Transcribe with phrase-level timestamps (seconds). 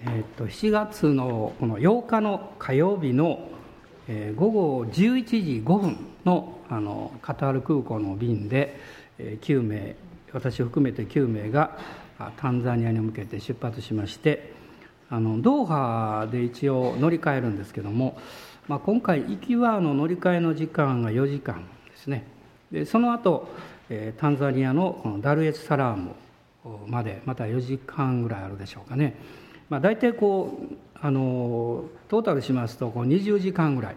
[0.00, 3.48] えー、と7月のこの8日の火曜日の、
[4.06, 8.78] えー、午後11時5分のあのカタール空港の便で、
[9.18, 9.96] えー、9名
[10.32, 11.78] 私含めて9名が
[12.36, 14.52] タンザニアに向けて出発しまして
[15.08, 18.18] あのドーハで一応乗り換えるんですけども、
[18.68, 22.24] まあ、今回行きはの乗り換えの時間が4時間ですね。
[22.70, 23.48] でその後、
[23.88, 26.10] えー、タンザニアのこのダルエツサラーム
[26.86, 29.16] までまた4時間ぐらいあるでしょうかね、
[29.68, 33.96] まあ、大体こうあのトータルしますとこう20時間ぐらい、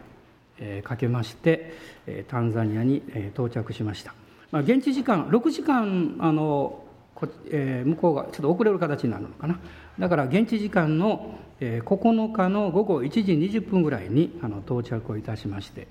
[0.59, 1.73] え、かけまして、
[2.05, 4.13] え、タンザニアに、え、到着しました、
[4.51, 6.83] まあ、現地時間6時間あの
[7.15, 9.59] こ、えー、向こうがちょっと遅れる形になるのかな。
[9.99, 15.87] だから現地時間の、えー、9日の午後1時20分ぐらいにあの到着をいたしまして、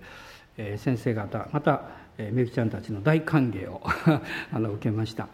[0.57, 1.83] えー、先生方また、
[2.19, 3.81] え、みゆきちゃんたちの大歓迎を
[4.53, 5.29] あの受けました。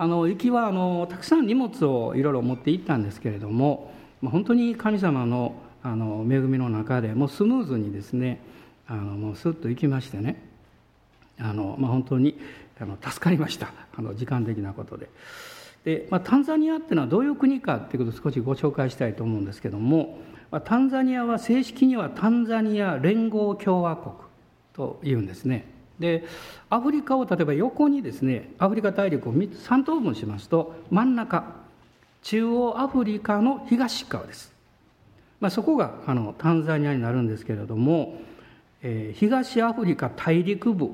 [0.00, 8.40] あの行きはあのたくさん荷物をいろいろ持って行ったんですけれども本当に神様のあの恵みの中でもうスムーズにですね
[8.86, 10.42] あのもうスッと行きましてね
[11.38, 12.38] あの、まあ、本当に
[12.80, 15.10] あの助かりましたあの時間的なことで。
[15.84, 20.18] で、まあ、タンザニアっていうのはどういう国かっていうことを少しご紹介したいと思うんですけども、
[20.50, 24.14] まあ、タンザニアは正式にはタンザニア連合共和国
[24.72, 25.79] というんですね。
[26.00, 26.24] で
[26.70, 31.60] アフリカを例えば横にですねアフリカ大陸を3等分しますと真ん中
[32.22, 34.52] 中央アフリカの東側です、
[35.40, 38.20] まあ、そこがあのタンザニアになるんですけれども、
[38.82, 40.90] えー、東アフリカ大陸部、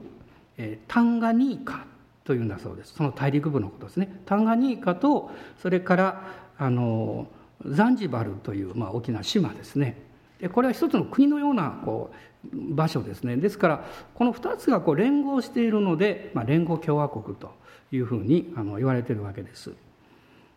[0.59, 1.87] えー、タンガニーカ
[2.25, 2.93] というんだそうです。
[2.95, 4.21] その大陸部のことですね。
[4.27, 5.31] タンガニーカと
[5.62, 6.23] それから
[6.59, 7.29] あの
[7.65, 9.97] ザンジバルという、まあ、大きな島ですね。
[10.41, 12.17] でこれは一つの国のようなこう
[12.53, 13.84] 場所ですねですから
[14.15, 17.53] この2つがこう連合しているので、まあ、連合共和国と
[17.93, 19.73] いうふうにあの言われてるわけです。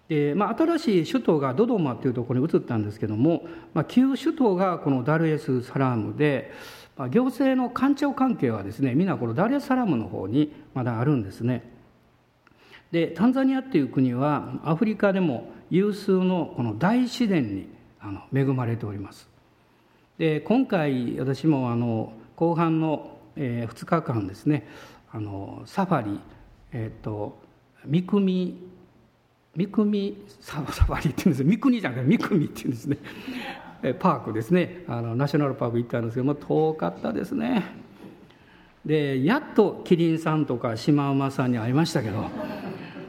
[0.07, 3.43] でまあ、新しい首都がドドマというところに移ったんですけども、
[3.75, 6.51] まあ、旧首都がこのダルエス・サラームで、
[6.97, 11.63] まあ、行政の官庁関係はですねみんなこのダルエス・サラームの方にまだあるんですね。
[12.91, 19.28] でタンザニアっていう国はアフリカでも有数のこの大自然にあの恵まれております。
[20.19, 24.67] で今回私もあの後半の、えー、2日間ですね
[25.13, 26.19] あのサファリ、
[26.73, 27.39] えーと、
[27.85, 28.57] 三国
[29.55, 29.67] 三
[30.65, 32.97] 国サファリっていうんです三国じゃなくて三国っていうんですね。
[33.99, 34.83] パークですね。
[34.89, 37.63] あのナショナルパーク行ったんですけども遠かったですね。
[38.85, 42.17] でやっとキリンさんとかシマウマさんに会いましたけど、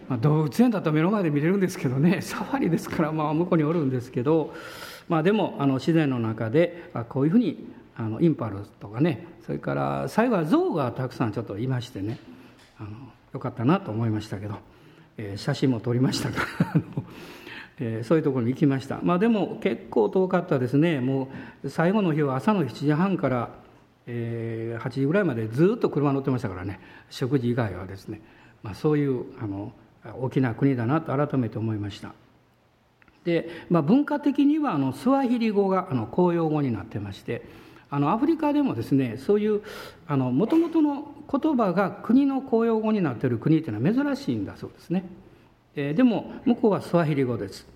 [0.08, 2.20] まあ、動物園だと目の前で見れるんですけどね。
[2.22, 4.54] サファリですからまあ向こうにおるんですけど
[5.10, 7.66] まあ、でもあの自然の中でこういうふうに
[7.96, 12.16] あのインパルスとかねそれから最後は象がたくさんちょっといましてね
[12.78, 12.90] あの
[13.34, 14.54] よかったなと思いましたけど、
[15.18, 16.38] えー、写真も撮りましたか
[16.74, 16.80] ら
[17.82, 19.00] えー、そういうところに行きました。
[19.02, 21.00] まあでも結構遠かったですね。
[21.00, 21.30] も
[21.64, 23.48] う最後の日は朝の7時半から、
[24.06, 26.78] えー、8時ぐらいまでずっと車乗ってましたからね。
[27.08, 28.20] 食事以外はですね、
[28.62, 29.72] まあ、そういうあの
[30.20, 32.12] 大きな国だなと改めて思いました。
[33.24, 37.42] で、まあ、文化的にはあのスワヒリ語があの公用語になってまして
[37.90, 39.62] あのアフリカでもですねそういう
[40.08, 45.04] もともとの言葉が国の公用語になっている国というのは珍しいんだそうですね。
[45.76, 47.66] えでも向こうはスワヒリ語です。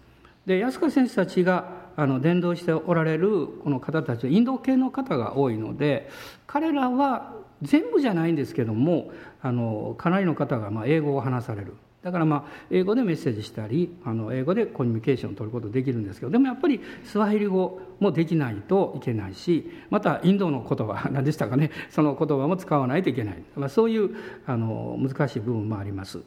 [0.46, 6.10] で安川先生たちがあの伝道しておられるこの方たちはインド系の方が多いので
[6.46, 11.74] 彼らは全部じゃないんですけどもあのかなりの方がまあ英語を話される
[12.04, 24.14] だからまあ英語でメッセージしたりあの英語でコミュニケーションを取ることできるんですけどでもやっぱりスワヒリ語もできないといけないしまたインドの言葉 何でしたかねその言葉も使わないといけない、まあ、そういう
[24.46, 26.20] あの難しい部分もあります。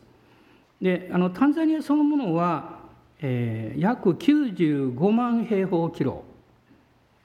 [0.82, 2.80] であのタンザニアそのものは、
[3.22, 6.24] えー、約95万平方キロ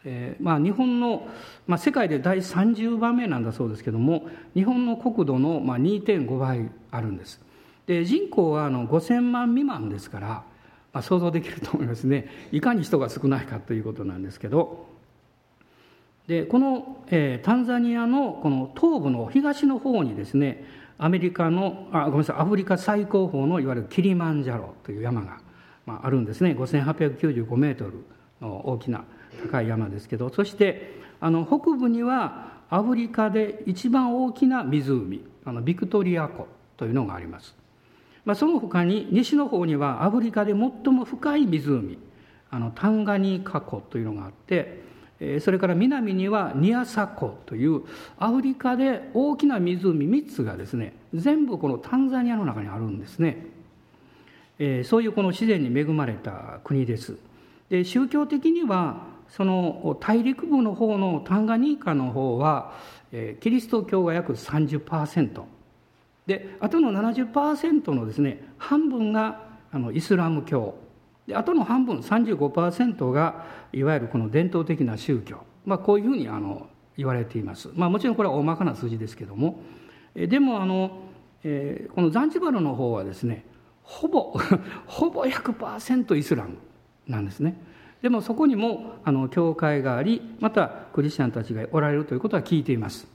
[0.05, 1.29] えーまあ、日本の、
[1.69, 7.41] まあ、世界で第30番目なんだそうですけども日本の国土の、まあ、2.5倍あるんです。
[7.87, 10.29] で人口はあの5,000万未満ですから、
[10.93, 12.29] まあ、想像できると思いますね。
[12.53, 14.91] いかに人が少ないかということなんですけど。
[16.29, 20.65] でこの、えー、タンザニアのこの東部の東の方にですね
[20.97, 25.41] アメリカのあごめんなさいアフリカ最高峰のいわゆるキリマンジャロという山が、
[25.85, 26.53] まあ、あるんですね。
[26.53, 28.05] 5895メートル
[28.41, 29.05] の大きな
[29.43, 30.31] 高い山ですけど。
[30.31, 36.47] そしてあの北部にはアフリカで一番大きな湖あのビクトリア湖
[36.77, 37.62] というのがあります。
[38.25, 41.99] まあ、その他に西の方にはアフリカで最も深い湖
[42.51, 44.83] あのタンガニーカ湖というのがあって
[45.41, 47.83] それから南にはニアサ湖という
[48.19, 53.47] アフリカで大きな湖3つがですね全部このタンザニアの中にあるんですね、
[54.59, 57.17] えそういうこの自然に恵まれた国です。
[57.69, 62.73] で宗教的にはその大陸部の方のタンガニーカの方は、
[63.41, 65.43] キリスト教が約30%
[66.27, 69.43] であとの70%のですね半分が
[69.73, 70.75] あのイスラム教。
[71.27, 76.67] であとの半分35%がいわゆるこの伝統的な宗教、まあ、こういうふうにあの
[76.97, 79.61] 言われています、まあ、もちろんこれは大まかな数字ですけども。
[80.15, 80.99] でもあの、
[81.43, 83.47] えー、このザンジバルの方はですね
[83.83, 84.35] ほぼ
[84.87, 86.59] ほぼ100%イスラム
[87.07, 87.57] なんですね。
[88.03, 93.07] でもそこにもあの教会がありまたクリスチャンたちがおられるということは聞いています。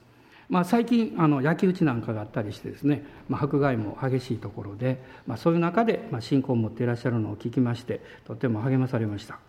[0.49, 9.39] まあ、最近あの焼き討ちなんかがあったりしてですね、まあ、迫害も激しいところで、まあ、そういう中で、まあ、信仰を持っていらっしゃるのを聞きましてとても励まされました。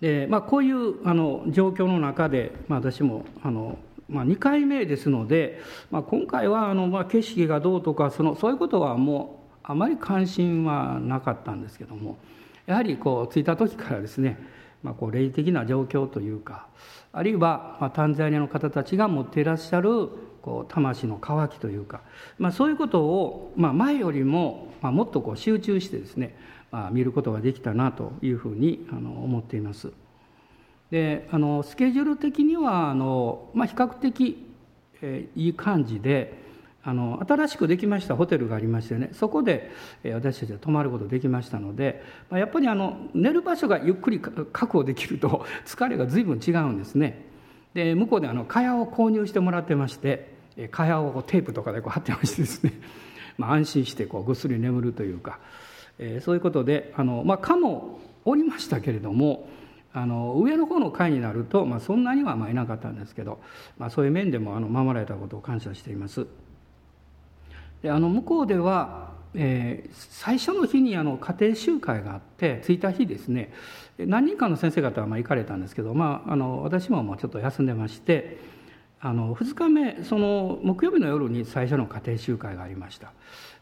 [0.00, 5.60] で、まあ、こういうあの状況の中で、まあ、私もあの、まあ、2回目ですので、
[5.90, 12.18] まあ、今回はあの、まあ、景色がどうとかそのそういうことはもうあまり関心はなかったんですけども
[12.66, 14.38] やはりこう着いた時からですね、
[14.82, 16.66] まあ、こう霊的な状況というか
[17.12, 20.08] あるいは、まあ、タンザニアの方たちが持っていらっしゃる
[20.42, 22.02] こう魂の渇きというか、
[22.38, 26.36] まあ、そういうことを、まあ、前よりも、まあ、もっとこう集中してですね、
[26.70, 29.92] まあ、見ることができたなというふうにあの思っています。
[30.90, 34.44] であのスケジュール的にはあの、まあ、比較的、
[35.02, 36.49] えー、いい感じで
[36.82, 39.70] あの新しくできましたホテルがありましてねそこで、
[40.04, 47.28] 私たちは泊まることできましたので、やっぱりあの寝る場所がゆっくり確保できると 疲れが随分違うんですね。
[47.74, 50.34] で向こうであの蚊帳を購入してもらってまして
[50.72, 52.72] 蚊帳をテープとかでこう貼ってましてですね、
[53.38, 55.38] まあ、安心してこうぐっすり眠るというか、
[55.98, 59.48] えー、そういうことであの、まあ、蚊もおりましたけれども
[59.92, 63.40] あの上の方の階になると、まあ、そんなにはまあいなかったんですけど、
[63.78, 66.26] まあ、そういう面でもあの守られたことを感謝しています。
[67.82, 73.52] であの向こうでは、えー、最初の日にあの家庭集会があって着いた日ですね
[73.98, 78.38] 何人かの先生方はまあ行かれたんですけど、まあ、あの私ももうちょっと休んでまして
[79.00, 83.12] あの2日目その木曜日の夜に最初の家庭集会がありました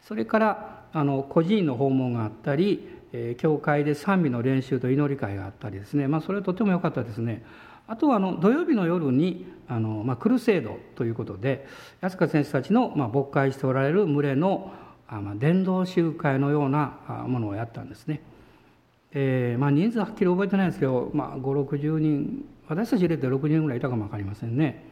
[0.06, 7.42] それからあの孤児院の訪問があったりえ教会で賛美の練習と祈り会があったりですね、まあ、それはとても良かったですね。
[7.88, 11.66] あとはあの土曜日の夜にあの、まあ、クルセードということで
[12.00, 14.72] 安川先生たちの、まあ、牧会しておられる群れの、
[15.08, 18.22] あまあ、伝道集会のようなものをやったんですね。
[19.12, 24.84] えーまあ、人数はっきり覚えてないんですけど、まあ、560人私たち入れて60人ぐらいいたかも分かりませんね。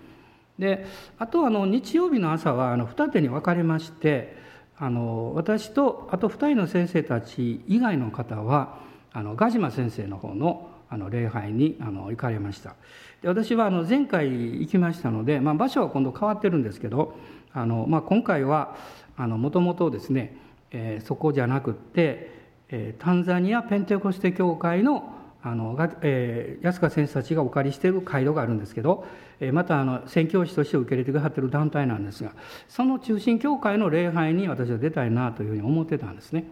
[0.59, 0.87] で
[1.19, 4.37] あとあの日曜日の朝はあの二手に分かれまして
[4.79, 8.79] あの私とあと2人の先生たち以外の方は
[9.13, 12.75] あのガジマ先生の方のあの礼拝にあの行かれました
[13.23, 14.31] で私はあの前回
[14.61, 17.17] 行きましたので、まあ、場所は今度変わってるんですけど
[17.53, 18.77] あの、まあ、今回は
[19.17, 20.37] もともとですね、
[20.71, 22.31] えー、そこじゃなくって、
[22.69, 29.07] えー、タンザニアペンテコステ教会のあの、えー、安川先生たちがお借りしている街道があるんですけど、
[29.39, 32.33] えー、またあの宣教師として受け入れてくださってる団体なんですが
[32.69, 36.45] その中心教会の礼拝に私は出たいなというふうに思ってたんですね。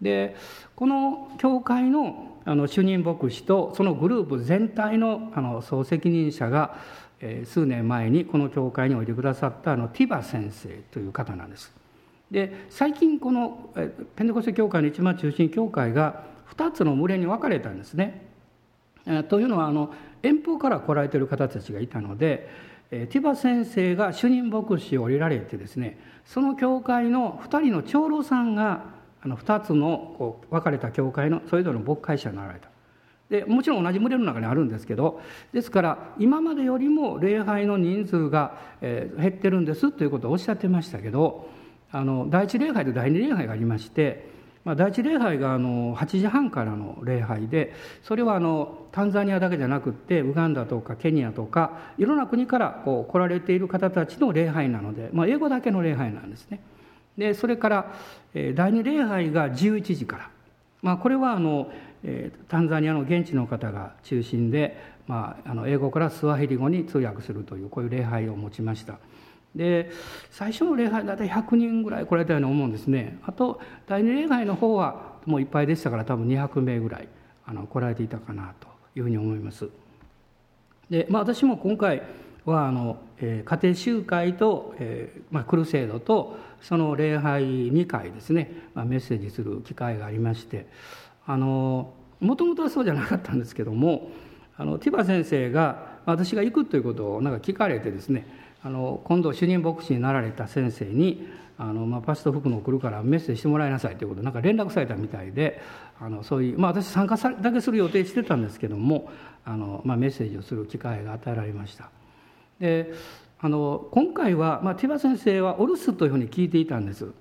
[0.00, 0.36] で
[0.76, 6.78] この教会のあの主任牧師とそのグループ全体のあの総責任者が、
[7.20, 11.70] えー、数年前にこの教会においてくださったあのティバ先生という方なんです。
[12.30, 13.70] で最近この
[14.16, 16.24] ペンテコステ教会の一番中心教会が
[16.56, 18.26] 2つの群れに分かれたんですね。
[19.28, 19.92] というのはあの
[20.22, 22.48] 遠方から来られている方たちがいたので
[22.90, 28.97] ティバ先生が主任牧師を降りられてですねその教会の2人の長老さんが
[29.28, 32.68] あの2つのこう分かれた教会のそれぞれの牧会者になられた。
[33.28, 35.20] でもちろん同じ群れの中にあるんですけど
[35.52, 41.46] ですから今までよりも礼拝の人数が、え減ってるんですということをおっしゃってましたけど
[41.92, 56.60] あの第一礼拝と第二礼拝がありましてまあ、第一礼拝があの8時半からの礼拝でそれはあのタンザニアだけじゃなくってウガンダとかケニアとかいろんな国からこう来られている方たちの礼拝なので、まあ、英語だけの礼拝なんですね。
[57.18, 57.94] でそれから
[58.54, 60.30] 第二礼拝が11時から、
[60.80, 61.70] まあ、これはあの
[62.48, 68.98] タンザニアの現地の方が中心で、まあ、あの英語からスワヒリ語に通訳するというこういう礼拝を持ちました。
[69.54, 69.90] で
[70.30, 73.18] 最初の礼拝大体100人ぐらい来られたように思うんですね。
[73.26, 77.08] あと第二礼拝の方はもういっぱいでしたから多分200名ぐらい
[77.44, 79.68] あの来られていたかなというふうに思います。
[80.90, 82.02] で、まあ、私も今回
[82.44, 90.66] はあの、えー、家庭集会と、えーまあ、クルセードとその礼拝2回ですね、まあ、メッセージする機会がありまして
[91.26, 91.94] も
[92.36, 94.10] ともとはそうじゃなかったんですけども
[94.56, 98.26] あのティバ先生が私が行くということをなんか聞かれてですね
[98.62, 105.60] あの今度主任牧師になられた先生にあの、まあ、パスト福野来るからメッセージしてもらいなさいということなんか連絡されたみたいで
[106.00, 109.10] あのそういう、まあ、私参加だけする予定してたんですけども
[109.44, 111.90] あの、まあ、メッセージをする機会が与えられました。
[112.60, 112.92] で
[113.40, 117.12] あの今回は、まあ、ティバ先生はお留守というふうに聞いていたんです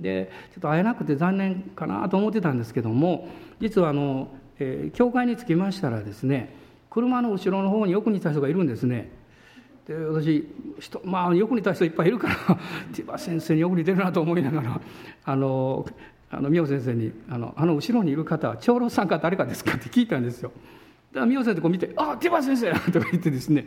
[0.00, 3.28] でちょっと会えなくて残念かなと思ってたんですけども
[3.60, 4.28] 実はあの、
[4.58, 6.54] えー、教会に着きましたらですね
[6.88, 9.10] 車の後ろの方によく似た人がいるんですね
[9.86, 10.48] で私
[10.80, 12.58] 人まあよく似た人いっぱいいるから
[12.92, 14.80] 千葉先生によく似てるなと思いながら
[15.24, 15.86] あの
[16.30, 20.52] あの美穂先生にあの「あの後ろにいる方は長老さんか誰かですか?」って聞いたんですよ。
[21.12, 23.66] だから美穂先生こう見て「あ手羽先生!」とか言ってですね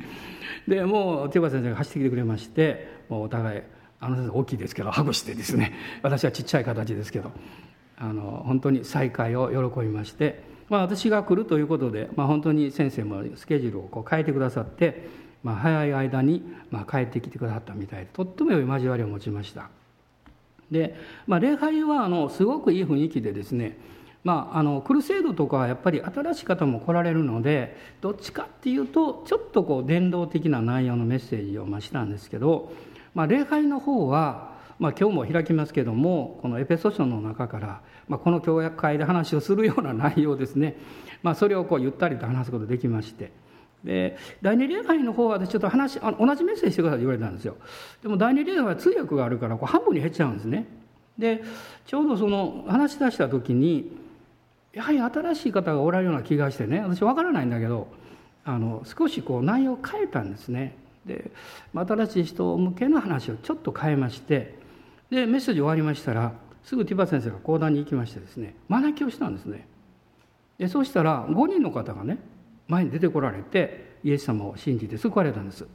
[0.68, 3.62] でもう手羽先生が走ってきてくれましてもうお互い
[4.00, 5.74] あの先生大きいですけどハグしてですね。
[6.04, 7.32] 私はちっちゃい形ですけど。
[7.96, 15.08] あの本当に再会を喜びまして、まあ、私が来るということで、まあ、本当に先生もスケジュールをこう変えてくださって
[15.44, 16.42] まあ、早い間に
[16.72, 19.70] まあ帰ってきてくださったみたいでとっても良い交わりを持ちました。
[20.72, 20.96] で、
[21.28, 23.78] まあ、礼拝はあのすごくいい雰囲気でですね
[24.24, 32.72] まあ、あのクルセードとかはやっぱり新しい方も来られるのでどっちかっていうとちょっとこう伝道的な内容のメッセージを増したんですけど、
[33.14, 40.78] まあ、礼拝の方は、まあ、今日も開きますけどもこのエペソ書の中から、まあ、この教会で話をするような内容ですね、
[41.22, 43.32] まあ、それをこうゆったりと話すことできまして。
[43.84, 47.58] で第二礼拝の方は私ちょっと話あの同じメッセージしてくださいって言われたんですよ。
[48.02, 50.68] でも第二礼拝は通訳があるからこう半分に減っちゃうんですね。
[51.18, 51.44] で
[51.86, 54.03] ちょうどその話し出した時に
[54.74, 57.88] やはり新しい方がおられるような気がしてね私分からないんだけど
[58.44, 60.76] あの少しこう内容を変えたんですね。
[61.06, 61.32] で
[61.74, 64.58] 新しい人向けの話をちょっと変えまして
[65.10, 69.68] でメッセージ終わりましたらすぐティバ先生が講談に行きましてですね学きをしたんですね。
[70.58, 72.18] でそうしたら5人の方がね
[72.68, 75.66] 前に出てこられてイエス様を信じて救われたんです。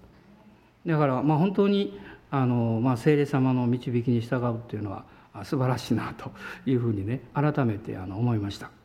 [0.87, 2.00] だからまあ本当に
[2.31, 5.05] あの、まあ、聖霊様の導きに従うっていうのは
[5.45, 6.33] 素晴らしいなと
[6.67, 8.77] いうふうにね改めてあの思いました。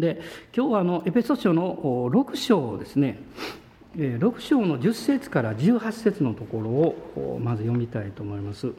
[0.00, 0.20] で
[0.56, 1.76] 今日はあのエペソ書の
[2.10, 3.22] 6章ですね
[3.96, 8.72] 6章の10節から18節のところをまず読みたいと思います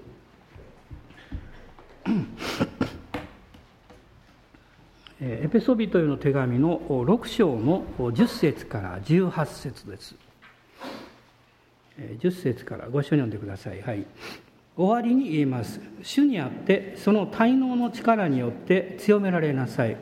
[5.24, 10.16] エペソビトへの手紙の6章の10節から18節です。
[12.20, 13.82] 10節からご一緒に読んでください。
[13.84, 14.04] はい。
[14.76, 15.80] 終わりに言います。
[16.02, 19.98] 主にあってその滞納の力によって強められなさい。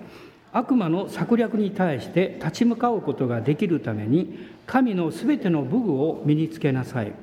[0.52, 7.14] 悪魔の策略に対して立ち向かうことができるために神のすべての武具を身につけなさい。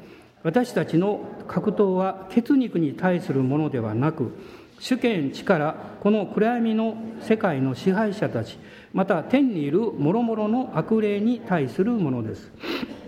[0.46, 4.32] 私たちの格闘は血肉に対するものではなく
[4.78, 8.56] 主権力この暗闇の世界の支配者たち
[8.92, 12.52] また天にいる諸々の悪霊に対するものです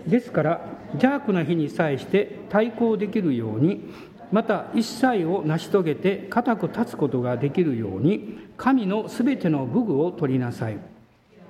[0.05, 0.61] ですから
[0.93, 3.93] 邪悪な日に際して対抗できるように
[4.33, 10.77] また一切を成し遂げて固く立つことができるように神のすべての武具を取りなさい。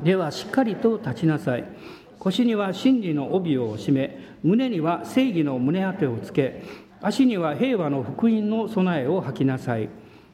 [0.04, 1.66] ではしっかりと立ちなさい。
[2.20, 6.62] 腰には真理の帯を締め胸には正義の胸当てをつけ
[7.02, 9.90] 足には平和の福音の備えを吐きなさい。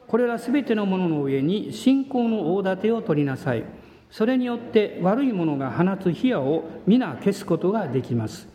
[0.05, 3.63] これらすべてのものの上に信仰の大盾を取りなさい。
[4.11, 8.49] それによって悪いものが放つ火矢を皆消すことができます。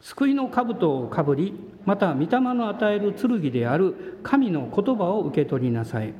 [0.00, 1.52] 救いの兜をかぶり
[1.84, 6.14] また御霊の与える剣である神の言葉を受け取りなさい。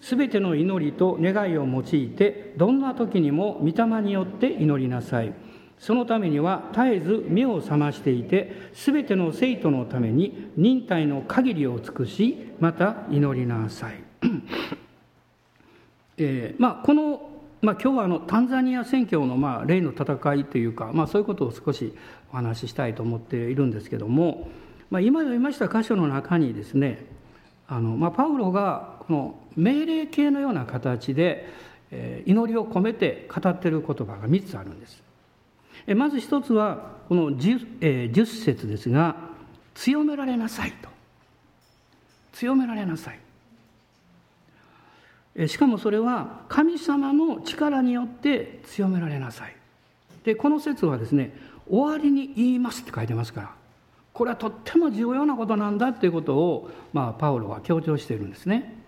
[0.00, 5.32] すべての祈りと願いを用いてどんな時にも御霊によって祈りなさい。
[5.78, 14.04] そのためには絶えず目を覚ましていてすべての生徒のために忍耐の限りを尽くしまた祈りなさい。
[16.18, 17.30] えーまあ、この、
[17.62, 21.94] まあ、今日はあのタンザニア選挙の、まあ、例の戦いというか、まあ、そういうことを少し
[22.30, 24.50] お話ししたいと思っているんですけども、
[24.90, 27.06] まあ、今読みました箇所の中にですね
[27.68, 31.48] あの、まあ、パウロがこの命令形のような形で、
[32.26, 35.02] 祈りを込めて語っている言葉が3つあるんです。
[35.94, 39.16] まず一つはこの 10,、え、10節ですが
[39.74, 40.88] 「強められなさい」と
[42.32, 43.18] 「強められなさい」
[45.48, 49.56] しかもそれは神様の力によって強められなさい。
[50.24, 51.34] でこの説はですね
[51.68, 53.54] 終わりに言いますって書いてますから
[54.12, 58.79] これはとっても重要なことなんだということを、まあ、パウロは強調しているんですね。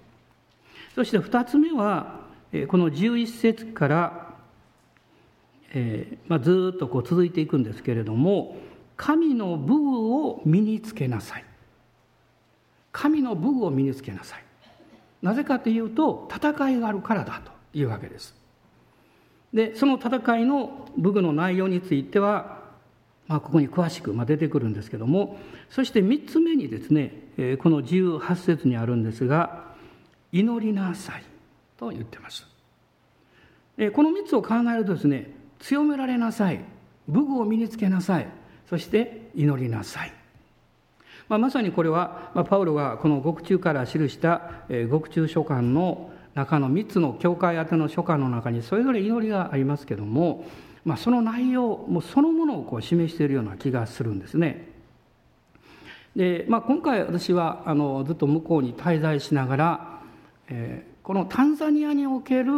[0.95, 2.21] そして2つ目は
[2.69, 4.35] この11節から、
[5.73, 8.57] えーまあ、ずっとこう続いていくんですけれども
[8.97, 11.45] 神の武具を身につけなさい。
[12.93, 14.45] 神の武具を身につけなさい。
[15.23, 18.35] なぜかというと戦いがあるからだというわけです。
[19.55, 22.61] でその戦いの武具の内容については
[23.29, 25.39] まあ、ここに詳しく出てくるんですけども
[25.71, 29.73] そして3つ目にですねこの18節にあるんですが
[30.33, 31.23] 「祈りなさい」
[31.79, 32.47] と言ってます。
[33.95, 36.61] この3つを考えるとですね強められなさい。
[37.09, 38.29] 武具を身につけなさい。
[38.69, 40.13] そして祈りなさい。
[41.29, 50.45] まあ、まさにこれは、まあ、パウロがこの獄中から記した、え、獄中書簡の中の3つの教会宛ての書簡の中にそれぞれ祈りがありますけども、
[50.85, 54.71] まあ、その内容もそのものをこう示しているような気がするんですね。
[56.17, 59.92] でまあ、今回私はあのずっと向こうに滞在しながら、
[61.03, 62.53] このタンザニアにおける、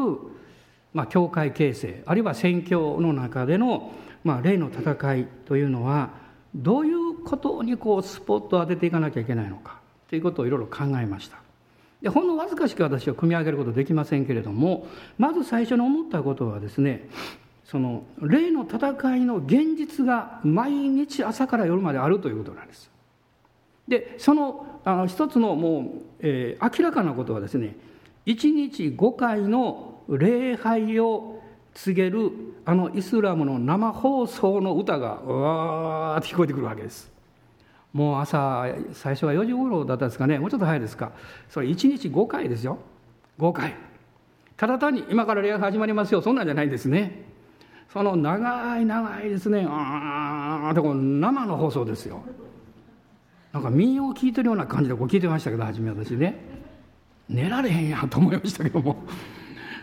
[0.92, 6.10] まあ、教会形成あるいは宣教の中での、まあ、霊の戦いというのは
[6.54, 11.38] どういうことにこうスポットを当てていかなきゃいけないのかということをいろいろ考えました。
[12.00, 14.86] でほんのわずかしか私は組み上げることできませんけれども
[15.16, 17.08] まず最初に思ったことはですね
[17.64, 22.90] その霊の戦いの現実が毎日朝から夜まであるということなんです。
[23.88, 25.84] でそのあの一つのもう、
[26.20, 27.76] えー、明らかなことはですね
[28.26, 31.42] 1日5回の礼拝を
[31.74, 32.30] 告げる
[32.64, 37.12] あのイスラムの生放送の歌がうわーって聞こえてくるわけです。
[37.92, 40.38] もう朝最初は4時頃だったんですかね。
[40.38, 41.12] もうちょっと早いですか。
[41.48, 42.78] それ1日5回ですよ。
[43.38, 43.74] 5回。
[44.56, 46.22] ただ単に今から礼拝始まりますよ。
[46.22, 47.24] そんなんじゃないんですね。
[47.92, 49.66] その長い長いですね。
[49.68, 52.22] ああこの生の放送ですよ。
[53.54, 56.34] なんか民謡を聞いてるような感じでこう聞いてましたけど初め私ね。
[57.28, 59.04] 寝られへんやと思いましたけども。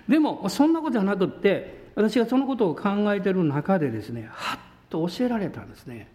[0.09, 4.59] でもそんなことじゃなくって私がそのことを考えてる中でですねはっ
[4.89, 6.09] と教えられたんですね。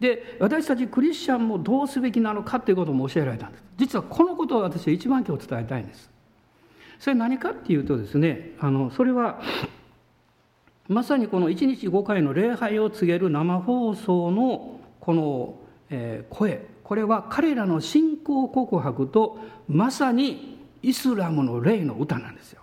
[0.00, 3.64] で私たちクリスチャンもどうすべきなのかということも教えられたんです。
[3.76, 6.10] 実はこのことを私は一番今日伝えたいんです。
[6.98, 9.40] それ何かっていうとですねあのそれは
[10.88, 15.54] まさにこの1日5回の礼拝を告げる生放送のこの、
[16.30, 16.75] 声。
[16.86, 22.62] これは彼らの信仰告白とまさにイスラムの霊の歌なんですよ。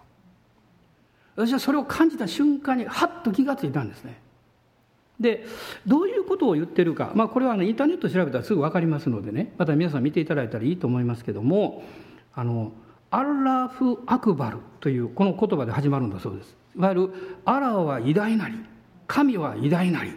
[1.36, 4.22] 私はそれを感じた瞬間にハッと気がついたんですね。
[5.20, 5.46] で
[5.86, 9.54] どういうことを言ってるか、まあ、これは、ね、インターネット調べたらすぐ分かりますのでね。
[9.58, 11.84] また皆さん見ていただいたらいいと思いますけども。
[12.34, 12.71] あの
[13.12, 16.56] アッラフ・アクバルというこの言葉で始まるんだそうです。
[16.78, 17.10] いわゆる
[17.43, 18.56] アラーは偉大なり
[19.06, 20.12] 神は偉大なり、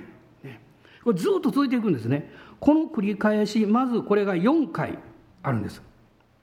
[0.44, 0.60] ね、
[1.02, 2.30] これずっと続いていくんですね。
[2.60, 4.98] この繰り返しまずこれが4回
[5.42, 5.82] あるんです。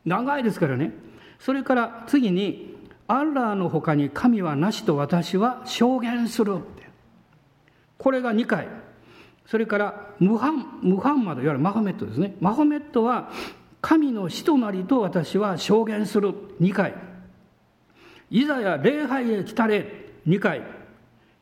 [0.06, 0.94] 長いですからね。
[1.40, 6.84] それから次にアッラーの他に神はなしと私は証言するって。
[7.98, 8.68] これが2回。
[9.46, 12.36] それからムハンムハンマドいわゆるマホメットですね。
[12.40, 13.30] マホメットは
[13.82, 16.30] 神の死となりと私は証言する。
[16.62, 16.96] 2回。
[18.30, 20.14] いざや礼拝へ来たれ。
[20.26, 20.64] 2回。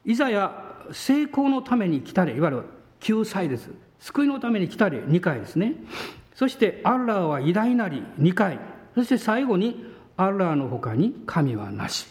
[0.03, 2.35] いざや成功のために来たれ。
[2.35, 2.63] いわゆる
[2.99, 3.69] 救済です。
[4.01, 5.75] 救いのために来たれ2回ですね。
[6.35, 8.59] そしてアッラーは偉大なり2回。
[8.95, 9.85] そして最後に
[10.17, 12.07] アッラーの他に神はなし。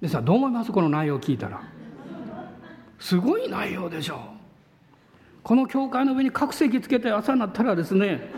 [0.00, 0.72] でさどう思います？
[0.72, 1.62] この内容を聞いたら。
[2.98, 4.18] すごい内容でしょう。
[5.42, 8.30] この教会の上に各席つけて朝になったらですね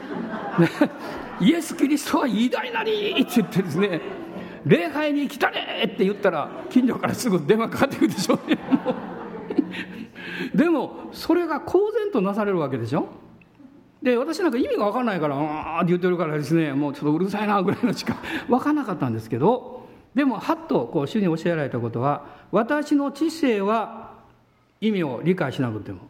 [0.58, 0.70] ね
[1.40, 4.00] イエス・キリストは偉大なりって言ってですね
[4.64, 8.58] 礼拝に来たれって言ったら近所からすぐ電話かかってくるでしょうね。
[10.54, 13.08] でもそれが公然となされるわけでしょ？
[14.02, 24.12] で私なんか意味が分かんないから「ああ」って言ってるからですねもうちょっとうるさいなぐらいのしか分かんなかったんですけどでもはっとこう主に教えられたことは私の知性は
[24.80, 26.08] 意味を理解しなくても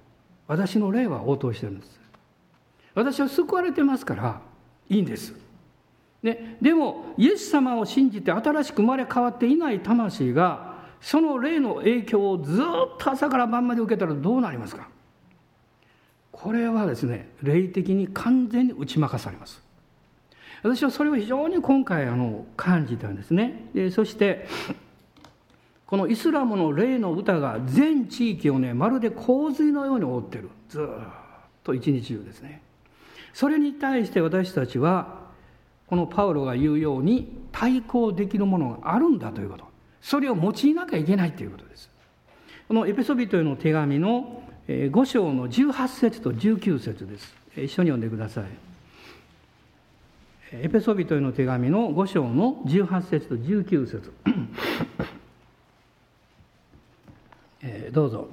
[0.48, 2.00] 私の霊は応答してるんです。
[2.94, 4.40] 私は救われてますから
[4.88, 5.34] いいんです、
[6.22, 12.64] ね、でもイエス様を信じて新しく生まれ変わっていない魂がその霊の影響をずっ
[12.98, 14.88] と朝から晩まで受けたらどうなりますか？
[16.32, 19.62] これはですね霊的に完全に打ち負かされます。
[20.62, 23.68] 私はそれを非常に今回あの感じたんですね。
[23.74, 24.46] でそして
[25.86, 30.50] このイスラムの霊の歌が全地域をねまるで洪水のように覆ってる。
[30.68, 30.86] ずっ
[31.62, 32.62] と一日中ですね。
[33.32, 35.26] それに対して私たちは
[35.86, 39.65] このパウロが言うように対抗できるものがあるんだということ。
[40.06, 41.90] それを用いなきゃいけないということです。
[42.68, 47.34] このエペソビトへの手紙の5章の18節と19節です。
[47.56, 48.44] 一緒に読んでください。
[50.52, 54.12] エペソビトへの手紙の5章の18節と19節。
[57.62, 58.28] えどうぞ。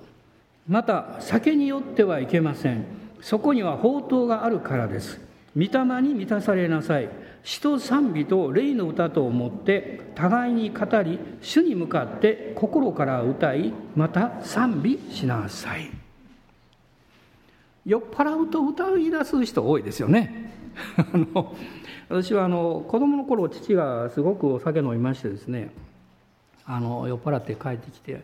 [0.67, 2.85] また酒によってはいけません。
[3.19, 5.19] そこには宝刀があるからです。
[5.55, 7.09] 御霊に満たされなさい。
[7.43, 15.91] 詩と賛美と霊の歌と思って互いに語り主に向かって心から歌いまた賛美しなさい。
[17.85, 20.53] 酔っ払うと歌い出す人多いですよね。
[20.97, 21.55] あの
[22.09, 25.69] 私はあの子供の頃父がすごくお酒飲みましてですね
[26.65, 28.21] あの酔っ払って帰ってきて、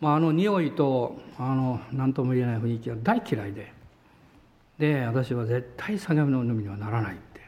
[0.00, 3.81] まあ、あの匂いとあの何とも言えない雰囲気が大嫌いで。
[4.82, 7.40] で私は絶対酒飲みにはならないって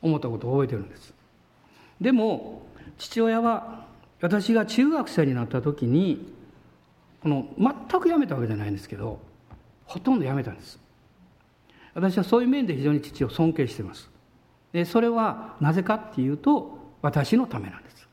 [0.00, 1.12] 思ったことを覚えてるんです。
[2.00, 2.62] でも
[2.96, 3.84] 父親は
[4.22, 6.32] 私が中学生になった時に
[7.22, 9.20] この全くやめたわけじゃないんですけど
[9.84, 10.80] ほとんどやめたんです。
[11.92, 14.08] 私はそういう面で非常に父を尊敬してます。
[14.72, 18.08] でそれはなぜかっていうと私のためなんです。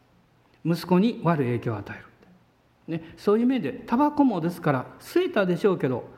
[0.66, 6.14] 息子に悪い影響を与える、ね、そういう面でタバコもですから吸えたでしょうけど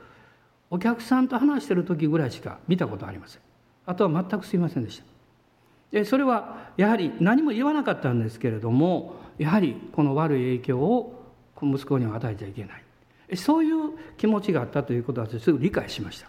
[0.69, 3.41] お客さんと話してる時ぐらいしか見たことありません。
[3.85, 5.03] あとは全くすいませんでした。
[5.91, 11.23] でそれはやはり何も言わなかったんですけれどもやはりこの悪い影響を
[11.61, 13.37] 息子には与えちゃいけない。
[13.37, 16.19] そういう気持ちがあったということはすぐ理解しまし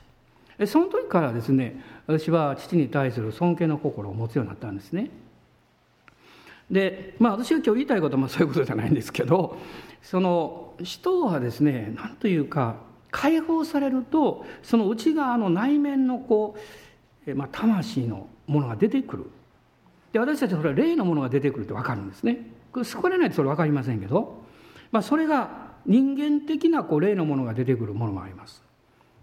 [0.59, 0.67] た。
[0.67, 5.11] その時からですね私は父に対する尊敬の心を持つようになったんですね。
[6.71, 9.57] でまあ私が今日言いたいことはまあそういうことじゃないんですけど
[10.03, 12.77] その人はですね何というか
[13.11, 16.57] 解放されるとその内側の内面のこ
[17.27, 19.31] う、まあ、魂のものが出てくる。
[20.13, 22.39] で私たちはそれは霊のものが出てくるって分かるんですね。
[22.83, 24.43] 救われないとそれ分かりませんけど、
[24.93, 28.63] まあ、それが人間的なこう霊のものが出てくるものもあります。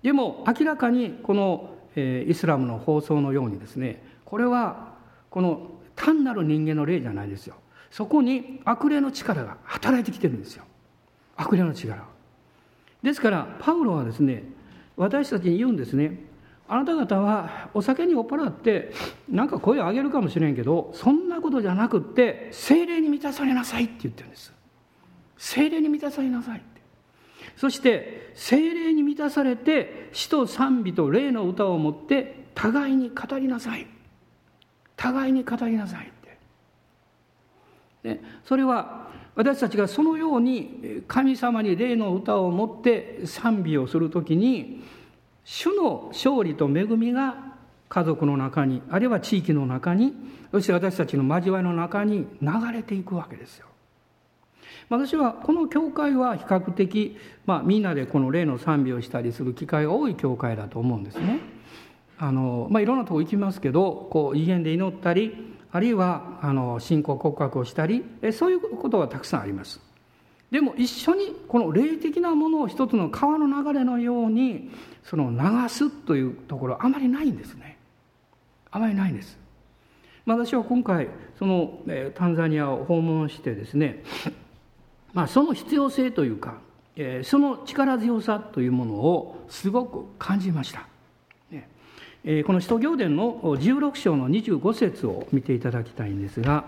[0.04, 4.96] でも明らかにこの、イスラムの放送のようにですねこれは
[5.30, 7.56] この単なる人間の霊じゃないですよ。
[7.90, 10.66] そこに悪霊の力が働いてきてるんですよ。
[11.38, 12.04] 悪霊の力
[13.06, 14.44] ですからパウロはですね
[14.98, 16.26] 私たちに言うんですね。
[16.68, 18.92] あなた方はお酒に酔っ払って
[19.30, 24.52] なんか声を上げるかもしれんけどそんなことじゃなくって精霊に満たされなさいって言ってるんです。
[25.38, 26.82] 精霊に満たされなさいって。
[27.58, 33.86] そして精霊に満たされて死と賛美と霊の歌を持って互いに語りなさい。
[34.98, 36.10] 互いに語りなさいっ
[38.04, 39.05] て、ね、それは
[39.36, 44.84] 私たちがそのように神様に霊の歌を持って賛美をするときに
[45.44, 47.54] 主の勝利と恵みが
[47.90, 50.14] 家族の中にあるいは地域の中に
[50.52, 53.68] そして私たちの交わりの中に流れていくわけですよ。
[54.90, 61.40] 私はこの教会は比較的、まあ、みんなでこの霊の賛美をしたりする機会が多い教会だと思うんですね。
[62.18, 69.82] あのまあ、いろんなとこ行きますけどこう威厳で祈ったりあるいはあの信仰告白をしたりえそういうことがたくさんあります。
[70.52, 74.72] でも一緒にこの霊的なものを一つの川の流れのように
[75.04, 77.78] その流すというところあまりないんですね。
[78.72, 79.38] あまりないんです、
[80.26, 81.80] 私は今回その
[82.14, 84.04] タンザニアを訪問してですね、
[85.14, 86.60] まあ、その必要性というか
[87.24, 90.88] その力強さというものをすごく感じました。
[92.46, 96.66] この使徒行伝の16章の25節を見ていただきたいんですが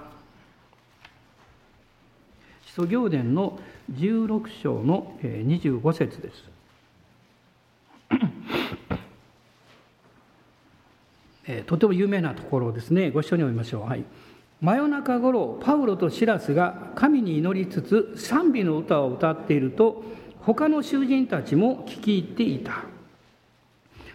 [2.67, 3.59] 使徒行伝の
[3.91, 6.43] 16章の25節です。
[11.65, 13.09] とても有名なところですね。
[13.09, 14.03] ご一緒に読みましょう、はい、
[14.61, 20.03] 真夜中頃パウロとシラスが神に祈りつつ賛美の歌を歌っていると
[20.41, 22.83] 他の囚人たちも聞き入っていた、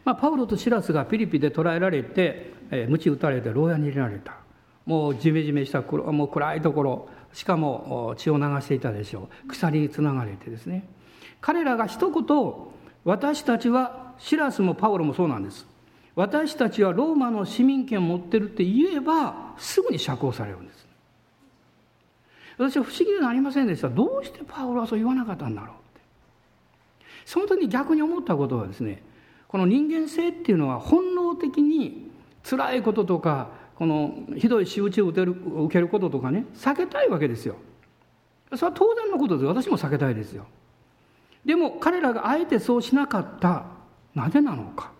[0.04, 4.36] まあ、パウロとシラスがピリピで捕らえられて、えー、鞭打たれて牢屋に入れられた。
[4.84, 7.08] もうジメジメしたもう暗いところ。
[7.32, 9.48] しかも血を流していたでしょう。
[9.48, 10.86] 鎖につながれてですね。
[11.40, 12.24] 彼らが一言
[13.04, 15.66] 私たちはシラスもパウロもそうなんです。
[16.14, 20.86] 私たちはローマの市民権を持ってるって言えばすぐに釈放されるんです。
[22.58, 23.88] 私は不思議でなりませんでした。
[23.88, 26.00] どうしてパウロはそう言わなかったんだろうって。
[27.24, 29.02] その時に逆に思ったことはですね
[29.52, 32.10] この人間性っていうのは本能的に
[32.42, 37.56] 辛いこととかこのひどい仕打ちを受ける受けることとかね避けたいわけですよ。
[38.54, 40.46] それは当然のことです私も避けたいですよ。
[41.44, 43.64] でも彼らがあえてそうしなかった
[44.14, 44.90] なぜなのか。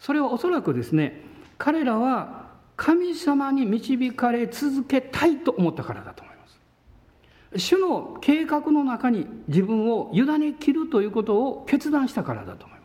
[0.00, 1.20] それはおそらくですね
[1.58, 6.58] 彼らは神様に導かれ続けたいと思ったからだと思います。
[7.58, 12.75] 主の計画の中に自分を委ね切るということを決断したからだと思います。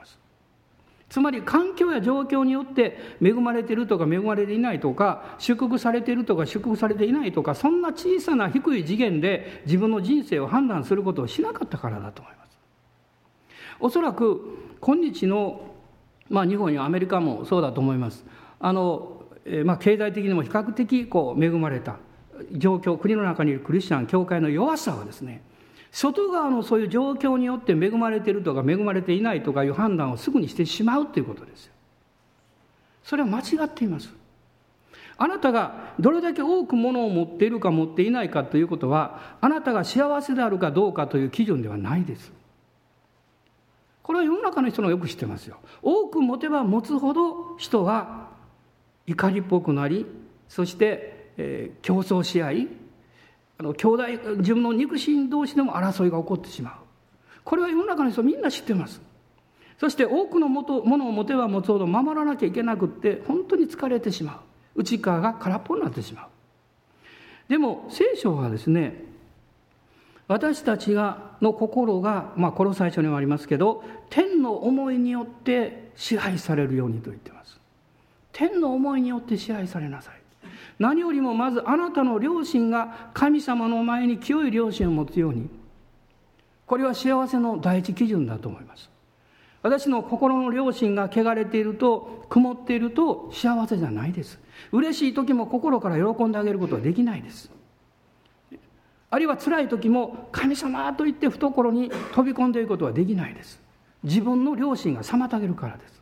[1.11, 12.57] つまり環境や状況によって恵まれているとか恵まれていないとか祝福されているとか祝福されていないとかそんな小さな低い次元で自分の人生を判断することをしなかったからだと思います。
[13.81, 15.75] おそらく今日の、
[16.29, 18.25] まあ、日本やアメリカもそうだと思います。
[18.61, 19.25] あの
[19.65, 21.97] まあ、経済的にも比較的こう恵まれた
[22.53, 25.43] 状況国の中にいるクリスチャン教会の弱さはですね
[25.91, 31.73] 外側のそういう状況によって恵まれているとか恵まれていないとかいう判断をすぐにしてしまうということですよ。
[33.03, 34.09] それは間違っています。
[35.17, 42.31] あなたがどれだけ多くものを持っているか持っていないかということはあなたが幸せであるかどうかという基準ではないです。
[44.01, 45.57] これは世の中の人のよく知ってますよ。
[45.81, 48.29] 多く持てば持つほど人は
[49.05, 50.05] 怒りっぽくなり
[50.47, 52.67] そして、えー、競争し合い
[53.61, 56.73] あの兄弟自分の肉親同士でも争いが起こってしまう。
[57.43, 58.99] これは世の中の人みんな知ってます。
[59.79, 64.41] そして多くのものを持てば持つほど守らなきゃいけなくって本当に疲れてしま
[64.75, 64.81] う。
[64.81, 66.25] 内側が空っぽになってしまう。
[67.49, 69.03] でも聖書はですね
[70.27, 77.59] 私たちがの心が、まあ、この最初にもありますけど天の思いによって支配されるようにと言ってます。
[78.31, 80.20] 天の思いによって支配されなさい。
[80.81, 85.47] 何よりもまずあなたの両親が神様の前に清い良心を持つように。
[86.65, 88.89] これは幸せの第一基準だと思います。
[89.61, 94.39] 私の心の良心が汚れていると曇っていると幸せじゃないです。
[94.71, 97.51] 嬉しい時も心から喜んであげることはできないです。
[99.11, 103.61] あるいは辛い時も神様と言って懐に飛び込んでいくことはできないです。
[104.03, 106.01] 自分の良心が妨げるからです。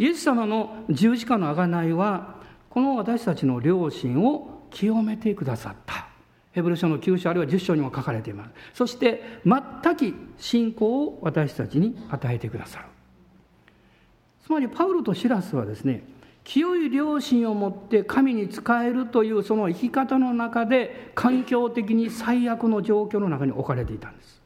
[0.00, 2.34] イエス様の十字架の贖いは
[2.70, 6.08] この私たちの良心を清めてくださった。
[6.52, 8.50] ヘブル書の9章あるいは10章にも書かれています。
[8.72, 12.86] そして全く信仰を私たちに与えてくださる。
[14.44, 16.04] つまりパウロとシラスはですね
[16.44, 24.40] 清い良心を持って神に仕えるというその生き方の中で環境的に最悪の状況の中に置かれていたんです。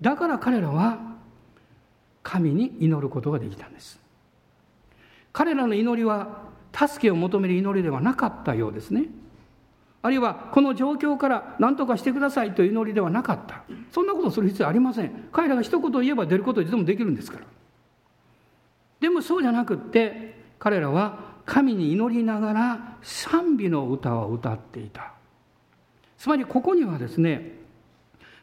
[0.00, 0.98] だから彼らは
[2.22, 4.00] 神に祈ることができたんです。
[5.32, 6.45] 彼らの祈りは
[6.76, 9.06] 助けを求める祈りではなかったようですね。
[10.02, 13.62] あるいはこの状況から何とかしてくださいという祈りではなかった。
[13.90, 15.28] そんなことする必要ありません。
[15.32, 17.44] 彼らが一言言えば出ることいつでもできるんですから。
[19.00, 25.12] でもそうじゃなくって彼らは神に祈りながら賛美の歌を歌っていた。
[26.18, 27.52] つまりここにはですね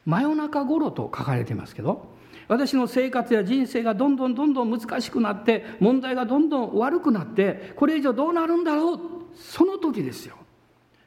[0.05, 2.13] 真夜中頃と書かれていますけど
[2.47, 8.99] 私の生活や人生がどんどんどんどん難しくなって問題がどんどん悪くなってこれ以上どうなるんだろう？
[9.35, 10.35] その時ですよ。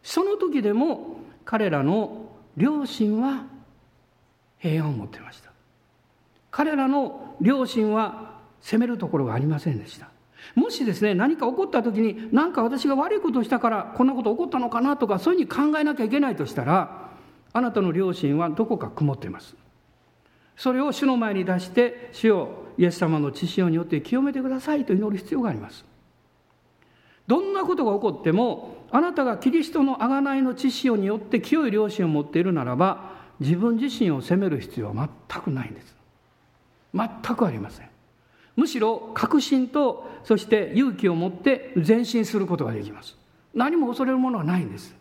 [0.03, 3.45] その時でも彼らの両親は
[4.59, 5.51] 平安を持ってました。
[6.51, 10.09] 彼らの両親は責めるところがありませんでした。
[10.55, 17.11] もしですね何か起こった時に何か私が悪いことをしたからこんなこと起こったのかなとかそういうふうに考えなきゃいけないとしたら
[17.53, 19.57] あなたの両親はどこか曇っています。
[20.57, 25.85] それを主の前に出して主をイエス様の血潮によって清めてくださいと祈る必要があります。
[27.27, 35.95] どんなことが起こってもあなたがキリストの贖いの血潮によって清い良心を持っているならば自分自身を責める必要は全くないんです。
[36.95, 37.89] 全くありません。
[38.55, 43.17] むしろ確信とそして勇気を持って前進することができます。
[43.55, 44.95] 何も恐れるものはないんです。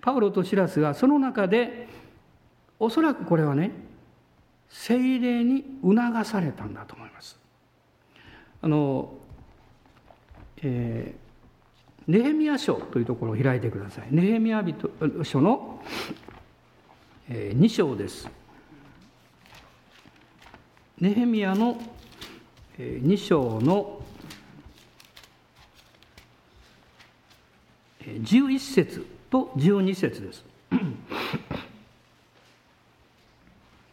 [0.00, 1.88] パウロとシラスがその中で
[2.78, 3.72] おそらくこれはね
[4.74, 7.38] 精霊に促されたんだと思います。
[8.60, 9.14] あの、
[10.62, 14.08] えー、ネヘミヤ書というところを開いてください。
[14.10, 14.64] ネヘミヤ
[15.22, 15.80] 書の、
[17.28, 18.28] えー、2章です。
[21.00, 21.80] ネヘミヤの、
[22.76, 24.02] えー、2章の
[28.00, 30.44] 11節と12節です。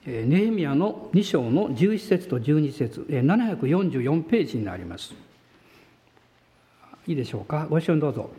[0.05, 5.13] ネヘミヤの2章の11節と12節744ページになります。
[7.05, 7.67] いいでしょうか？
[7.69, 8.31] ご一緒にどうぞ。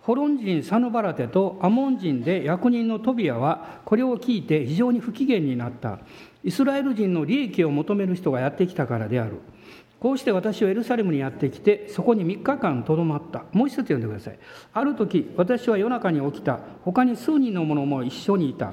[0.00, 5.98] ホロン人サヌバラテとアモン人で役人のトビアはこれを聞いて非常に不機嫌になった。
[6.44, 9.40] イスラエル人の利益を求める人がやってきたからである。
[9.98, 13.44] こうして私はエルサレムにやってきてそこに3日間とどまった。
[13.52, 14.38] もう一つ読んでください。
[14.72, 16.60] ある時私は夜中に起きた。
[16.84, 18.72] 他に数人の者も一緒にいた。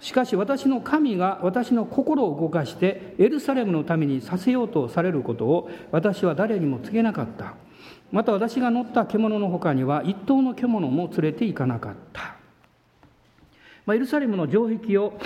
[0.00, 7.54] しかし私の神が私の心を動かしてエルサレムのためにさせようとされることを私は誰にも告げなかった。
[8.12, 12.36] また私が乗った獣の他には一頭の獣も連れて行かなかった、
[13.84, 15.18] まあ、エルサレムの城壁を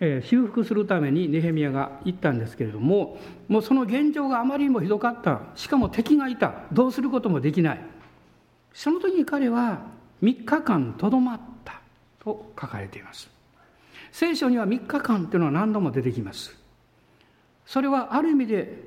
[0.00, 5.42] 修復するためにネヘミヤが行ったんですけれどももうその現状があまりにもひどかった。
[5.54, 6.64] しかも敵がいた。
[6.72, 7.80] どうすることもできない。
[8.72, 9.82] その時に彼は
[10.22, 11.80] 3日間とどまった
[12.18, 13.31] と書かれています。
[14.12, 16.54] 聖書には3日間というのは何度も出てきます。
[17.66, 18.84] それはある意味で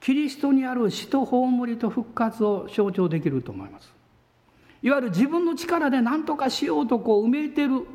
[0.00, 3.92] キリストにある死と葬りと復活を象徴できると思います。
[4.82, 7.86] いわゆる自分の力で何とかしようとこう埋めてる。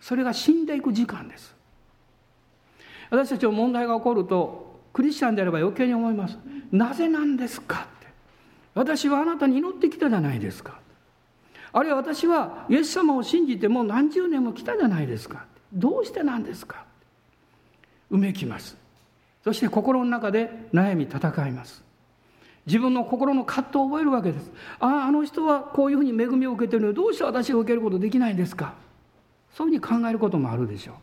[0.00, 1.54] それが死んでいく時間です。
[3.10, 6.38] 私たちの問題が起こるとクリスチャンであれば余計に思います。
[6.72, 8.06] なぜなんですかって。
[8.74, 10.78] 私はあなたに祈ってきたじゃないですか。
[11.72, 15.44] あるいは私はイエス様を信じてもう何十年も来たじゃないですか。
[15.72, 16.84] どうしてなんですか？
[18.10, 18.76] うめきます。
[19.44, 21.82] そして心の中で悩み戦います。
[22.66, 24.50] 自分の心の葛藤を覚えるわけです。
[24.78, 28.74] あああの人はこういうふうに恵みを受けてるのにどうして私が受けることできないんですか？
[29.54, 30.96] そういうふうに考えることもあるでしょう。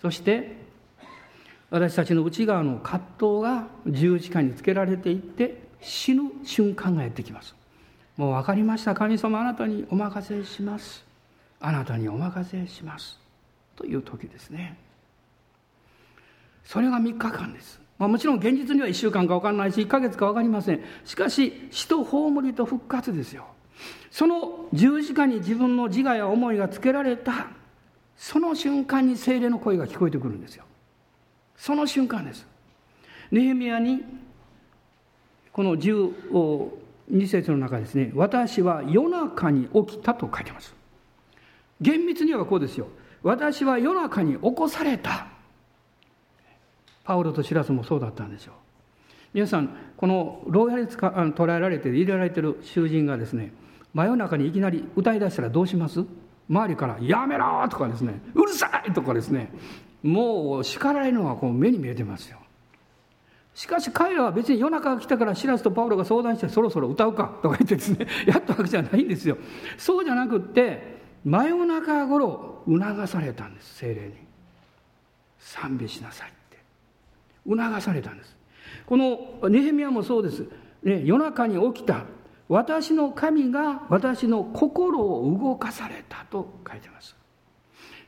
[0.00, 0.56] そして
[1.70, 7.54] 私たちの内側の葛藤が十字架につけられていって死ぬ瞬間がやってきます。
[8.16, 8.94] もう分かりました。
[8.94, 11.04] 神様あなたにお任せします。
[11.60, 13.18] あなたにお任せします。
[13.76, 14.76] という時ですね。
[16.64, 20.80] それが3日間です、まあ、もちろん現実には1週間か分かんないし1ヶ月か分かりません。
[21.04, 23.46] しかし死と葬りと復活ですよ。
[24.10, 27.48] その十字架に自分の自我や思いがつけられた
[28.16, 30.64] その瞬間に精霊の声が聞こえてくるんですよ。
[31.56, 32.46] その瞬間です。
[33.30, 34.02] ネヘミヤに
[35.52, 38.12] この12節の中ですね。
[38.14, 40.74] 私は夜中に起きたと書いてます。
[41.80, 42.88] 厳密にはこうですよ。
[43.24, 45.26] 私は夜中に起こされた。
[47.04, 48.54] パウロとシラスもそうだったんでしょう。
[49.32, 53.52] 皆さんこの牢屋で捕らえられて入れられてる囚人がですね
[53.92, 56.04] 真夜中にいきなり歌い出したらどうします？
[56.48, 59.50] 周りから「やめろ!」とかですね「うるさい!」とかですね。
[60.02, 62.38] もう叱られるのがこう目に見えてますよ。
[63.54, 69.38] しかし彼らは別に夜中が来たからシラスとパウロが相談してそろそろ歌うかとか言ってですねやったわけじゃないんですよ。
[69.78, 70.93] そうじゃなくって
[71.24, 74.12] 真夜中頃促されたんです精霊に。
[75.38, 76.58] 賛美しなさいって。
[77.48, 78.36] 促されたんです。
[78.86, 80.46] このネヘミヤもそうです、
[80.82, 82.04] ね、夜中に起きた
[82.48, 87.16] 私の神が私の心を動かされたと書いてます。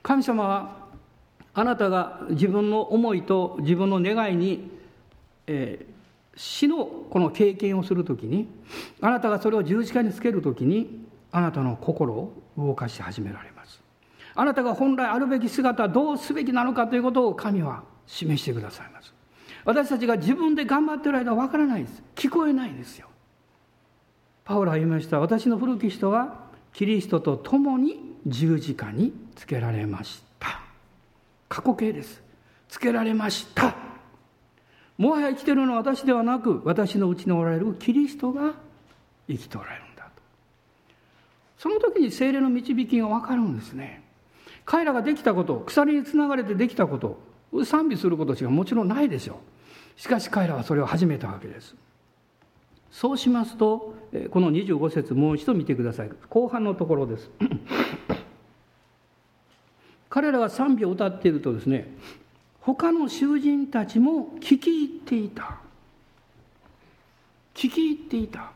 [0.03, 0.87] 神様は
[1.55, 4.71] あなたが自分の思いと自分の願いに、
[5.47, 8.47] えー、死のこの経験をするときに
[9.01, 11.06] あなたがそれを十字架につけるときに
[11.37, 13.83] あなたの心を動かし始められます。
[14.35, 19.13] あなたが本来あるべき姿どうすべきなのかということを神は示してくださいます。
[19.67, 22.03] 私たちが自分で頑張っている間は分からないです。
[22.15, 23.09] 聞こえないですよ。
[24.47, 25.21] パウロは言いました。
[25.21, 30.63] 私の古き人はキリストと共に十字架につけられました。
[31.51, 32.23] 過去形です。
[32.71, 33.77] つけられました。
[34.97, 38.55] もはや生きてるのは私ではなく私のうちにおられるキリストが
[39.29, 39.86] 生きておられる
[41.59, 44.03] その時に精霊の導きが分かるんですね。
[44.65, 47.19] 彼らができたこと鎖につながれてできたこと
[47.65, 49.41] 賛美することしかもちろんないでしょ
[49.97, 50.01] う。
[50.01, 51.75] しかし彼らはそれを始めたわけです。
[52.91, 53.95] そうしますと
[54.31, 56.11] この25節もう一度見てください。
[56.29, 57.31] 後半のところです。
[60.11, 61.93] 彼らが賛美を歌っているとですね
[62.61, 65.59] 他の囚人たちも聞き入っていた。
[67.55, 68.56] 聞き入っていた。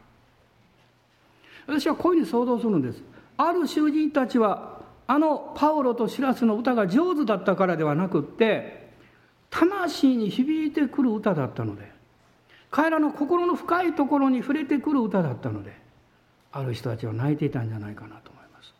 [1.66, 3.02] 私はこういうふうに想像するんです。
[3.36, 8.90] ある囚人たちはあのパウロとシラスの歌が上手だったからではなくって
[9.50, 11.90] 魂に響いてくる歌だったので
[12.70, 15.76] 彼らの心の深いところに触れてくる歌だったので
[16.52, 18.74] ある人たちは泣いていたんじゃないかなと思います。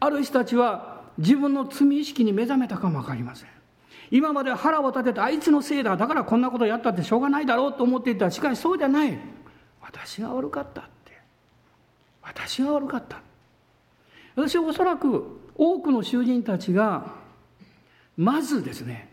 [0.00, 3.48] ある人たちは自分の罪意識に目覚めたかも分かりません。
[4.10, 8.30] 今まで腹を立ててあいつのせいだだからこんなことやったってしょうがないだろうと思っていた。
[8.30, 9.18] しかしそうじゃない。
[9.80, 10.88] 私が悪かった。
[12.22, 13.20] 私が悪かった。
[14.34, 17.14] 私はおそらく多くの囚人たちが
[18.16, 19.10] まずですね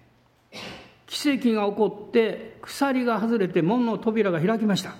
[1.08, 4.96] 奇跡が起こって鎖が外れて門の扉が開きました。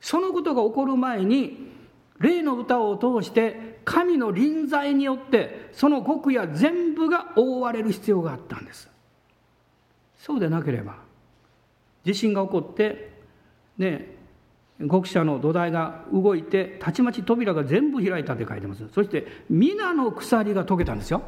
[0.00, 1.72] そのことが起こる前に
[2.20, 8.88] 霊の歌を通して神の臨在によってその極夜全部が覆われる必要があったんです。
[10.18, 10.96] そうでなければ
[12.04, 13.12] 地震が起こって
[13.78, 14.13] ね
[14.80, 18.88] 極者の土台が動いてたちまち扉が全部開いたって書いてます。
[18.92, 21.22] そして皆の鎖が解けたんですよ。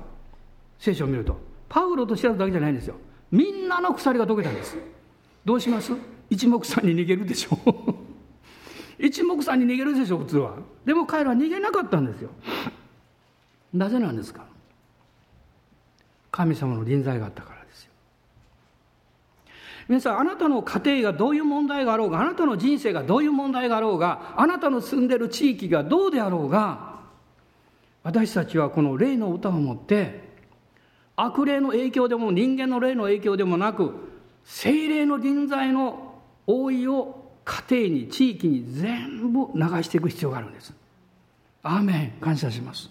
[0.78, 1.38] 聖書を見ると。
[1.68, 2.96] パウロと知らずだけじゃないんですよ。
[3.30, 4.76] みんなの鎖が解けたんです。
[5.44, 5.92] どうします？
[6.28, 7.94] 一目散に逃げるでしょう。
[8.98, 10.56] 一目散に逃げるでしょ普通は。
[10.84, 12.30] でも彼らは逃げなかったんですよ。
[13.72, 14.44] なぜなんですか？
[16.32, 17.55] 神様の臨在があったから。
[19.88, 26.96] 皆さんあなたの家庭がどういう問題があろうがあなたの人生がどういう問題があろうがあなたの住んでる地域がどうであろうが
[28.02, 30.26] 私たちはこの霊の歌を持って
[31.14, 33.94] 悪霊の影響でも人間の霊の影響でもなく
[34.44, 36.14] 精霊の臨在の
[36.46, 40.74] 覆いを家庭に地域に全部流していく必要があるんです。
[41.62, 42.20] アーメン。
[42.20, 42.90] 感謝します。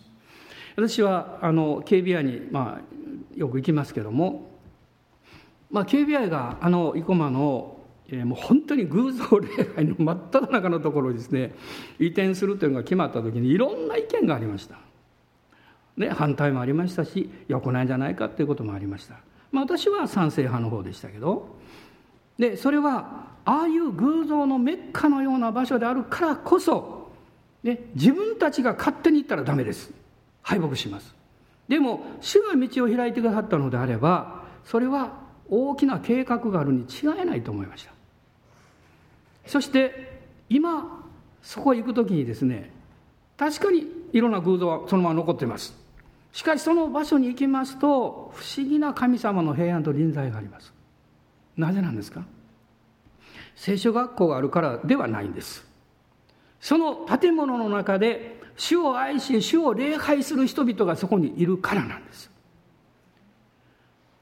[0.75, 4.49] 私はあの警備屋に、まあ、よく行きますけども
[5.71, 11.53] まあ、KBI があの生駒の、えー、もう本当に偶像礼拝の真っ只中のところですね
[11.99, 14.77] 移転するというのが決まった時にいろんな意見がありました。
[15.97, 19.15] ね、反対もありましたし良くないんじゃないかということもありました。
[19.51, 21.55] まあ、私は賛成派の方でしたけど
[22.37, 27.11] でそれはああいう偶像のメッカのような場所であるからこそ、
[27.63, 29.91] ね、自分たちが勝手に行ったらダメです
[30.41, 31.15] 敗北します
[31.67, 37.91] でも主が道を開いてくださったのであればそれは大きな計画があるに違いないと思いました。
[39.45, 41.03] そして今
[41.41, 42.71] そこへ行く時にですね
[43.37, 45.75] 確かにいろんな偶像はそのまま残っています。
[46.31, 50.73] しかしその場所に行きますと不思議な神様の平安と臨在があります。
[51.55, 52.25] なぜなんですか？
[53.55, 55.65] 聖書学校があるからではないんです。
[56.59, 62.31] その建物の中で主を愛し主を礼拝する人々がそこにいるからなんです。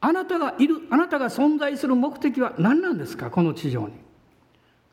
[0.05, 3.29] あなたがいるあなたが存在する目的は何なんですか？
[3.29, 3.93] この地上に。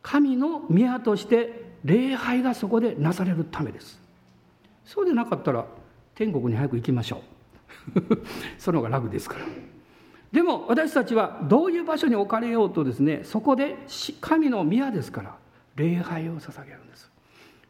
[0.02, 4.00] 神の宮として礼拝がそこでなされるためです。
[4.84, 5.66] そうでなかったら
[6.14, 7.22] 天国に早く行きましょ
[7.96, 8.18] う。
[8.56, 9.40] その方が楽ですから。
[10.30, 13.78] でも私たちはどういう場所に置かれようとですねそこで
[14.20, 15.34] 神の宮ですから
[15.74, 17.10] 礼拝を捧げるんです。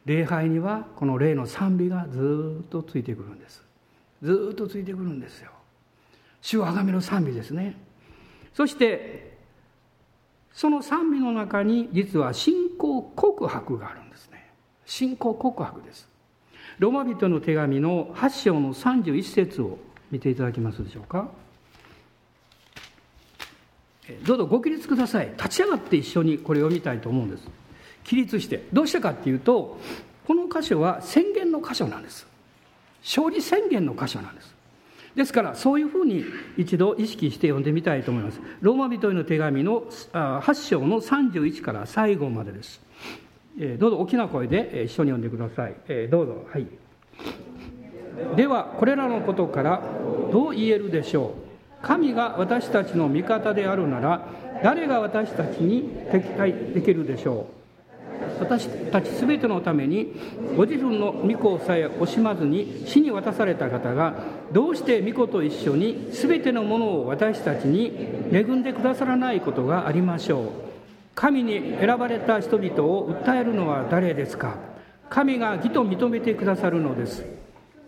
[0.05, 3.63] 礼拝にはこの霊の賛美がずっとついてくるんです。
[4.23, 5.53] ずっとついてくるんですよ。
[6.43, 7.77] 主をあがめの賛美ですね。
[8.55, 9.39] そして
[10.53, 14.51] その賛美の中に実は信仰告白があるんですね。
[14.85, 16.09] 信仰告白です。
[16.79, 19.79] ロマ人の手紙の8章の31節を
[20.11, 21.29] 見ていただけますでしょうか。
[24.25, 25.31] どうぞご起立ください。
[25.37, 27.45] 立ち上がって一緒にこれを読みたいと思うんです。
[28.05, 29.79] 起立してどうしたかっていうと
[30.27, 32.27] この箇所は宣言の箇所なんです。
[33.03, 34.50] 勝利宣言の箇所なんです。
[35.15, 36.25] ですからそういうふうに
[36.57, 38.41] 一度意識して読んでみたいと思います。
[38.61, 39.83] ローマ人への手紙の
[40.13, 42.81] 8章の31から最後までです。
[43.79, 45.75] どうぞ大きな声で一緒に読んでください。
[46.09, 46.47] どうぞ。
[46.51, 46.67] はい。
[48.37, 49.83] ではこれらのことから
[50.33, 51.35] どう言えるでしょ
[51.83, 51.87] う。
[51.87, 54.29] 神が私たちの味方であるなら
[54.63, 57.60] 誰が私たちに敵対できるでしょう。
[58.39, 60.13] 私たち全てのために
[60.57, 64.15] ご自分の御子をさえ惜しまずに死に渡された方が
[64.53, 67.93] どうして御子と一緒に全てのものを私たちに
[68.33, 70.47] 恵んでくださらないことがありましょう。
[71.15, 74.57] 神に選ばれた人々を訴えるのは誰ですか？
[75.11, 77.25] 神が義と認めてくださるのです。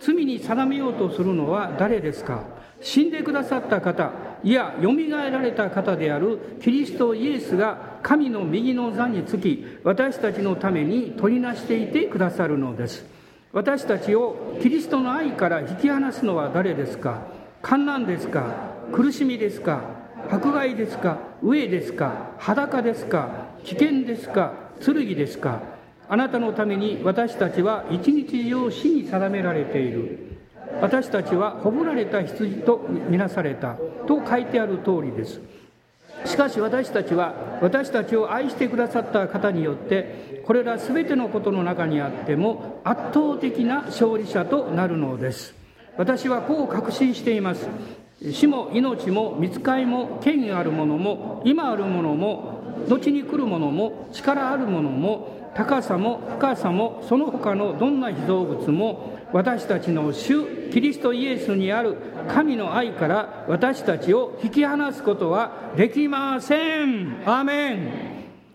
[0.00, 2.42] 罪に定めようとするのは誰ですか？
[2.80, 4.10] 死んでくださった方
[4.44, 13.06] いやよみがえられた方であるキリストイエスが神の右の座につき私たちのために取りなしていてくださるのです。
[13.52, 17.22] 私たちをキリストの愛から引き離すのは誰ですか？
[17.60, 18.72] 観難ですか？
[18.92, 19.82] 苦しみですか？
[20.30, 21.18] 迫害ですか？
[21.42, 22.30] 飢えですか？
[22.38, 23.48] 裸ですか？
[23.64, 24.54] 危険ですか？
[24.84, 25.62] 剣ですか？
[26.08, 30.31] あなたのために私たちは一日中死に定められている。
[30.80, 35.40] 私たちはほられた羊とみなされたと書いてある通りです。
[36.24, 45.54] しかし私たちは私たちを愛してくださった方によってこれら全てのことの中にあっても圧倒的な勝利者となるのです。
[45.96, 47.68] 私はこう確信しています。
[48.30, 61.96] 死も命も見つかいも権威あるものも今あるものも後に来るものも力あるものも高さも深さもその他のどんな被造物も私たちの主キリストイエスにある
[62.28, 67.22] 神の愛から私たちを引き離すことはできません。
[67.24, 68.12] アーメン。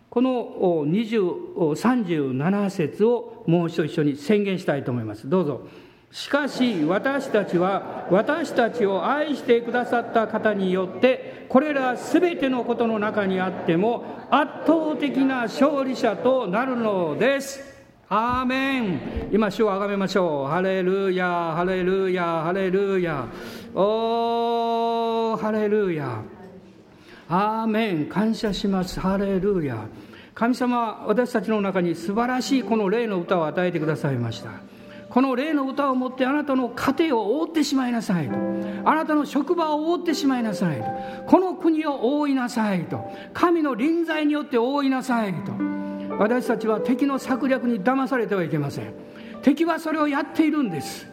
[0.10, 5.30] この37節をもう一度一緒に宣言したいと思います。
[5.30, 5.68] どうぞ。
[6.12, 17.66] しかし私たちは私たちを愛してくださった方によってこれら全てのことの中にあっても圧倒的な勝利者となるのです。
[18.10, 20.47] アーメン今主をあがめましょう。
[20.47, 21.53] ハレルヤ。
[21.55, 22.43] ハレルヤ。
[22.43, 23.28] ハレルヤ。
[23.76, 26.24] おーハレルヤ
[27.28, 29.01] アーメン感謝します。
[29.01, 29.88] ハレルヤ。
[30.34, 34.51] 神様は私たちの中に素晴らしいこの霊の歌を与えてくださいました。
[35.10, 38.36] この霊の歌を持ってあなたの家庭を覆ってしまいなさいと。
[38.86, 40.86] あなたの職場を覆ってしまいなさいと。
[41.28, 43.12] この国を覆いなさいと。
[43.34, 45.51] 神の臨在によって覆いなさいと。
[46.20, 48.93] 私たちは敵の策略に騙されてはいけません。
[49.43, 51.07] 敵はそれをやっているんです。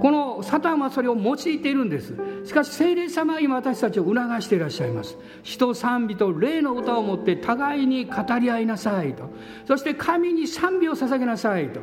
[0.00, 2.14] このサタンはそれを用いているんです。
[2.44, 5.16] しかし聖霊様は今私たちを促していらっしゃいます。
[5.42, 9.30] 人賛美と霊の歌を持って互いに語り合いなさいと。
[9.66, 11.80] そして神に賛美を捧げなさいと。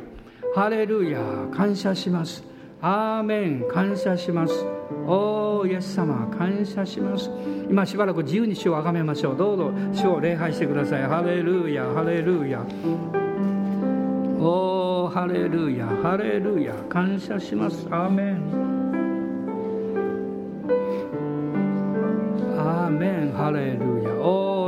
[0.54, 1.20] ハレルヤ
[1.52, 2.51] 感謝します。
[2.84, 4.52] アーメン感謝します。
[5.06, 7.30] おーイエス様感謝します。
[7.70, 9.36] 今しばらく自由に主をあがめましょう。
[9.36, 11.04] どうぞ主を礼拝してください。
[11.04, 12.66] ハレルヤハレルヤ
[14.40, 17.86] おーハレルヤハレルヤ感謝します。
[17.88, 18.42] アーメン
[22.58, 24.10] アーメンハレルヤ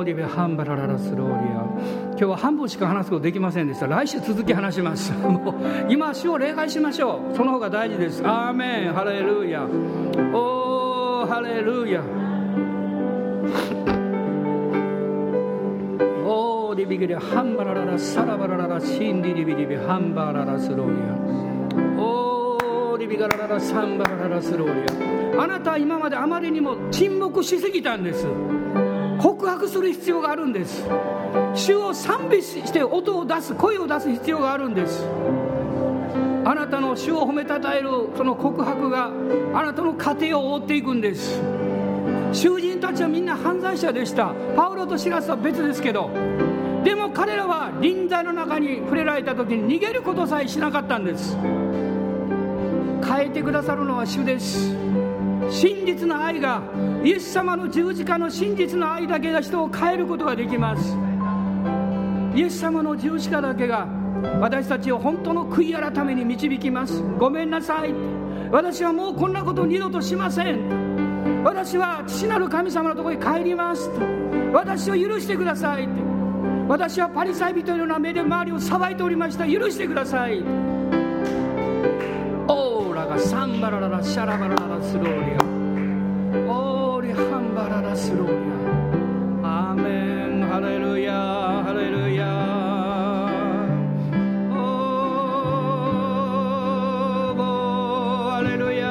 [0.04, 1.64] リベハンバラララスローリア
[2.10, 12.02] 今日は半分しか話すことできませんでした来週続き話しますもう今主を礼拝しましょうその方が大事ですアーメンハレルヤおーハレルヤ
[16.26, 21.02] おーリビギリハンバラララサラバラララシンリリビリビハンバララスローリ
[21.98, 28.26] アおーリビガラララサンバラララスローリアあなたは今まであまりにも沈黙しすぎたんです
[29.20, 30.84] 告白する必要があるんです。
[31.54, 35.06] 主を賛美して音を出す声を出す必要があるんです。
[36.44, 39.10] あなたの主を褒めたたえるその告白が
[39.54, 41.40] あなたの家庭を覆っていくんです。
[42.32, 44.34] 囚人たちはみんな犯罪者でした。
[44.56, 46.10] パウロとシラスは別ですけど。
[46.84, 51.36] でも彼らは臨在の中に触れられた時に逃げることさえしなかったんです。
[53.06, 54.83] 変えてくださるのは主です。
[55.50, 56.62] 真実の愛が
[57.04, 60.96] イエス様の十字架の真実の愛だけが人を変えることができます。
[62.34, 63.86] イエス様の十字架だけが
[64.40, 67.02] 私たちを本当の悔い改めに導きます。
[67.18, 67.94] ごめんなさい。
[68.50, 71.42] 私はもうこんなこと二度としません。
[71.44, 73.90] 私は父なる神様のところに帰ります。
[74.52, 75.88] 私を許してください。
[76.68, 79.46] 私はパリサイ人のような目で周りをさばいておりました。
[79.46, 80.42] 許してください。
[82.46, 85.44] オーラがサンバラララシャラバララスローリア。
[86.52, 88.34] オーリハンバララスローリ
[89.42, 89.70] ア。
[89.70, 90.24] アーメン。
[90.54, 91.12] ハレルヤ
[91.64, 92.26] ハレルヤ
[94.52, 98.84] オーハレルヤ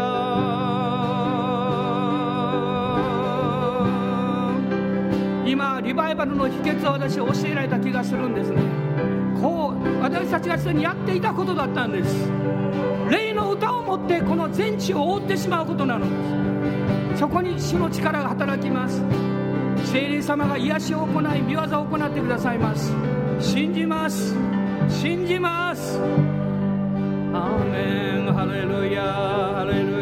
[5.50, 8.62] 今リバイバルの秘訣を私教えられた気がするんですね。
[9.42, 12.30] こう私たちがすでにやっていたことだったんです。
[13.54, 16.06] 歌を持ってこの全地を覆ってしまうことなの。
[17.12, 19.02] ですそこに主の力が働きます。
[19.86, 22.92] 聖霊様が癒しを行い見業を行ってくださいます。
[23.40, 24.36] 信じます。
[24.90, 26.00] 信じます。
[26.00, 28.34] アーメン。
[28.34, 29.04] ハレルヤ。
[29.04, 29.93] ハレルヤ。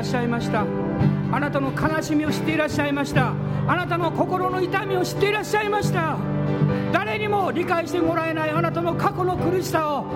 [0.00, 0.64] らっしゃいました。
[1.30, 3.34] あなたの悲しみを知っていらっしゃいました。
[3.68, 6.16] あなたの心の痛みを知っていらっしゃいました。
[6.90, 10.06] 誰にも理解してもらえないあなたの過去の苦しさを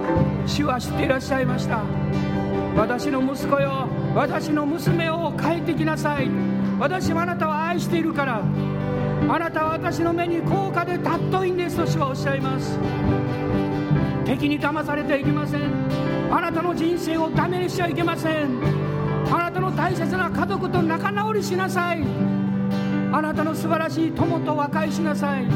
[0.46, 1.82] 主は知っていらっしゃいました。
[2.74, 6.30] 私の息子よ私の娘を帰ってきなさい。
[6.80, 8.40] 私はあなたを愛しているから。
[9.28, 12.78] あなたは私の目に高価で尊いんですと主はおっしゃいます。
[14.24, 15.60] 敵に騙されてはいけません。
[16.30, 18.83] あなたの人生をダメにしちゃいけません。
[19.34, 22.04] あなたの大切な家族と仲直りしなさい。
[23.12, 25.46] あなたの素晴らしい友と和解しなさい。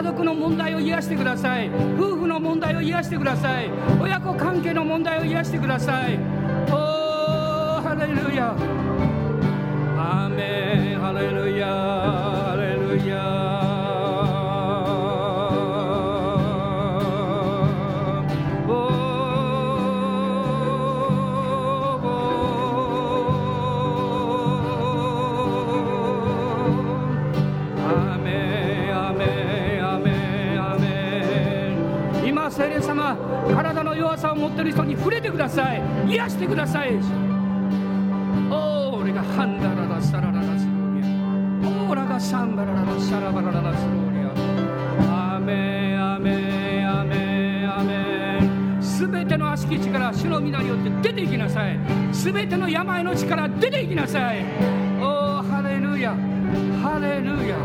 [0.00, 1.68] 家族の問題を癒してください。
[1.98, 3.70] 夫婦の問題を癒してください。
[4.00, 6.18] 親子関係の問題を癒してください。
[6.70, 8.56] おーハレルヤ。
[9.98, 11.00] アーメン。
[11.00, 11.66] ハレルヤ。
[11.66, 13.39] ハレルヤ。
[34.40, 35.82] 持っている人に触れてください。
[36.08, 36.98] 癒してください。
[38.50, 41.08] お俺がハンダララサラララスローリア。
[41.88, 45.36] オーラがサンバラララシャラバラララスローリア。
[45.36, 51.78] アメアメアメアメすべての悪しき力主の皆によって出ていきなさい。
[52.12, 54.44] すべての病の力出ていきなさい。
[55.00, 56.14] おハレルヤ。
[56.82, 57.56] ハレルヤ。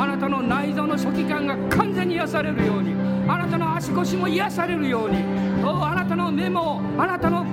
[0.00, 2.97] あなたの内臓の初期感が完全に癒されるように。
[3.28, 5.22] あなたの足腰も癒されるように。
[5.62, 7.44] あなたの目もあなたの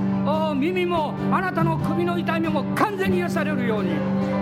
[0.55, 3.91] 耳もあなたの首の痛みも完全に癒されるように。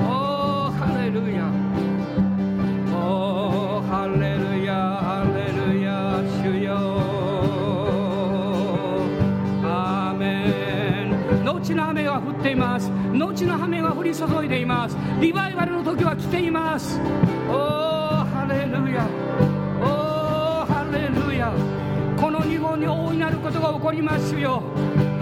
[0.08, 1.50] おハレルヤ。
[2.96, 7.02] おハレルヤハレルヤ主よ。
[9.64, 11.10] アーメ
[11.42, 11.44] ン。
[11.44, 12.92] 後の雨が降っています。
[13.12, 14.96] 後の雨が降り注いでいます。
[15.20, 17.02] リバイバルの時は来ています。
[17.50, 19.08] おハレルヤ。
[22.24, 24.64] この日本に大いなることが起こりますよ。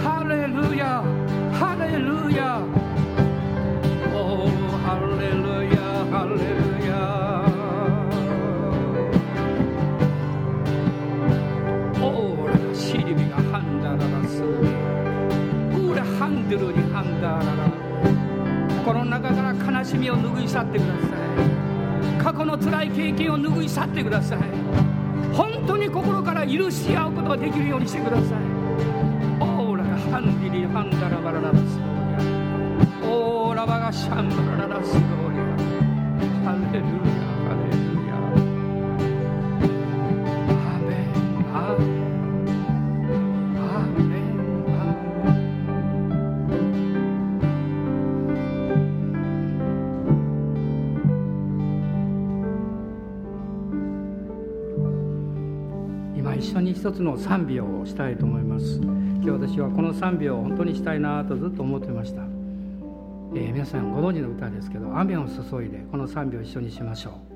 [0.03, 1.01] ハレルヤ。
[1.51, 2.61] ハレルヤ。
[4.13, 4.45] お
[4.85, 5.81] ハレルヤ
[6.11, 6.93] ハレルヤ
[11.99, 14.43] オーラシリビがハンダララス。
[14.43, 17.65] ウーラハンドルにハンダララ。
[18.77, 20.99] 心の中から悲しみを拭い去ってくださ
[22.19, 22.23] い。
[22.23, 24.90] 過去の辛い経験を拭い去ってください。
[25.33, 28.37] 本当に心から許し合うことができるようにしてください。
[29.39, 33.09] オーラがハンディリハンダラバラララスローリア。
[33.09, 35.41] オーラバがシャンバラララスローリア。
[36.43, 37.20] ハレルヤ。
[56.91, 58.75] 一つの賛美をしたいと思います。
[58.75, 67.30] 今日私はこの賛美を本当にしたいなとずっと思ってました、えー、皆さんご存知の歌ですけど雨を注いでこの賛美を一緒にしましょう。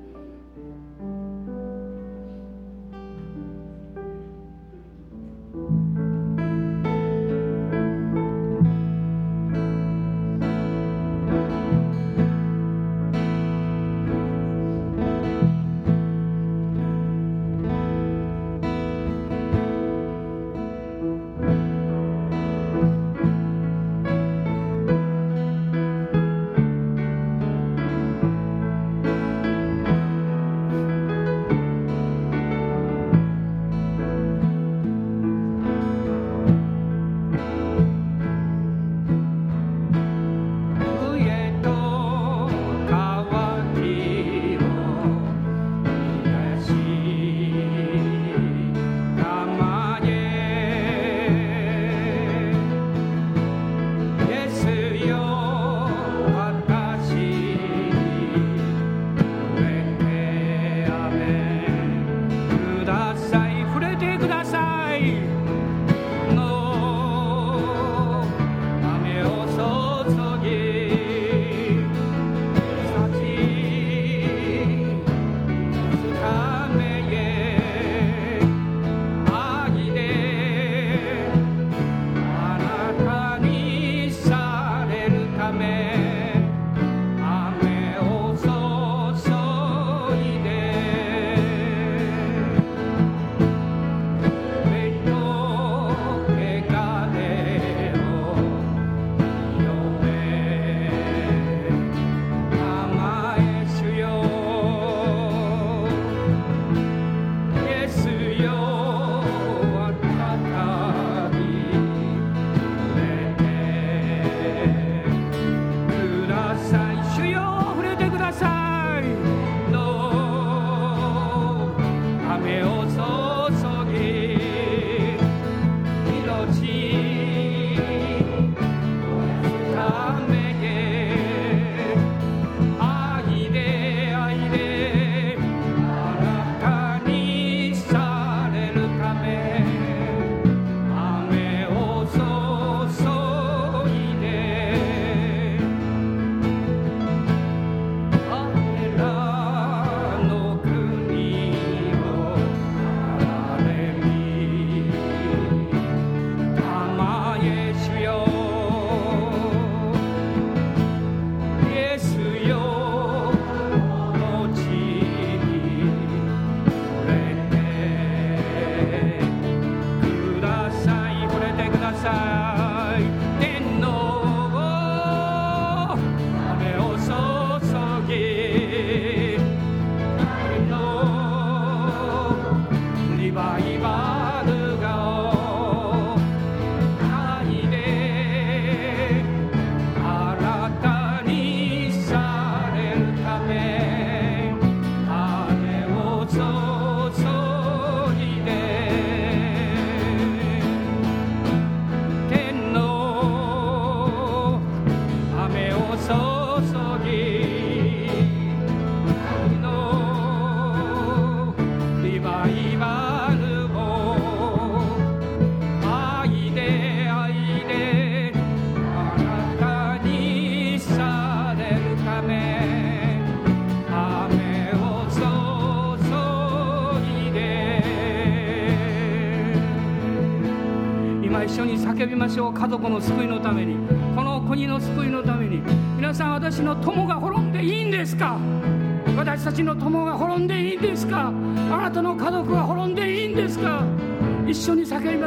[171.96, 172.45] sa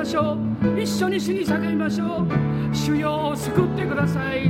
[0.10, 2.76] しょう一緒に死に叫びましょう。
[2.76, 4.49] 主よを救ってください。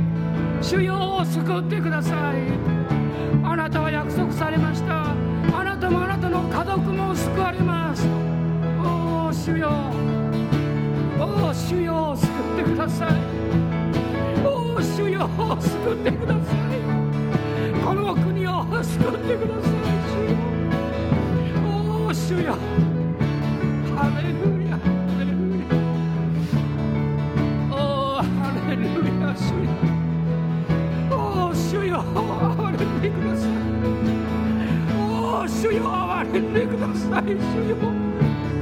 [35.60, 37.36] 主よ憐れんでください主
[37.68, 37.76] よ。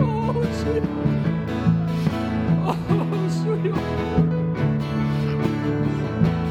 [0.00, 0.82] お主よ。
[2.66, 2.74] おう
[3.30, 3.70] 主よ。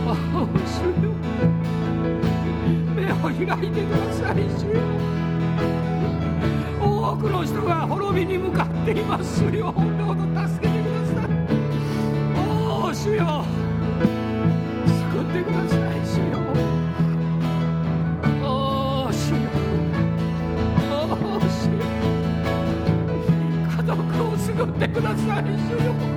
[0.08, 0.72] おう主
[1.04, 1.12] よ
[2.96, 3.36] 目を開
[3.68, 4.80] いてください主よ。
[6.80, 9.74] 多くの人が滅びに向かっています主よ。
[9.76, 11.30] どうぞ助けてください。
[12.38, 13.57] おお主よ。
[24.78, 25.44] ってください。
[25.44, 26.17] 主よ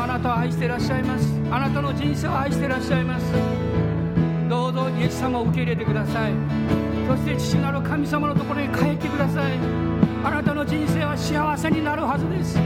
[0.00, 1.28] あなたを愛していらっしゃいます。
[1.50, 3.32] あなたの人生を愛していらっしゃいます。
[4.48, 6.32] どうぞイエス様を受け入れてください。
[7.06, 9.52] そして父なる神様のところに帰ってください。
[10.24, 12.58] あなたの人生は幸せになるはずです。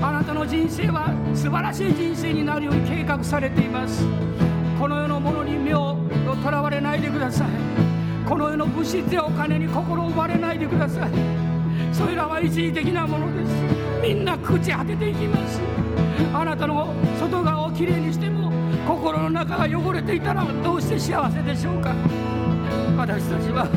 [0.00, 4.06] あなたの人生は素晴らしい人生になるように計画されています。
[4.80, 5.96] この世のものに目を
[6.42, 7.48] とらわれないでください。
[8.26, 11.10] この世の物質やお金に心を奪われないでください。
[11.92, 13.52] それらは一時的なものです。
[14.02, 15.79] みんな朽ち果てていきます。
[16.32, 18.52] あなたの外側をきれいにしても
[18.86, 21.94] 心の中が汚れていたらどうして幸せでしょうか？
[22.96, 23.68] 私たちは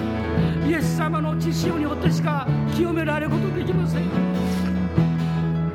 [0.67, 4.03] イエス様の知識によってしか清められることできません。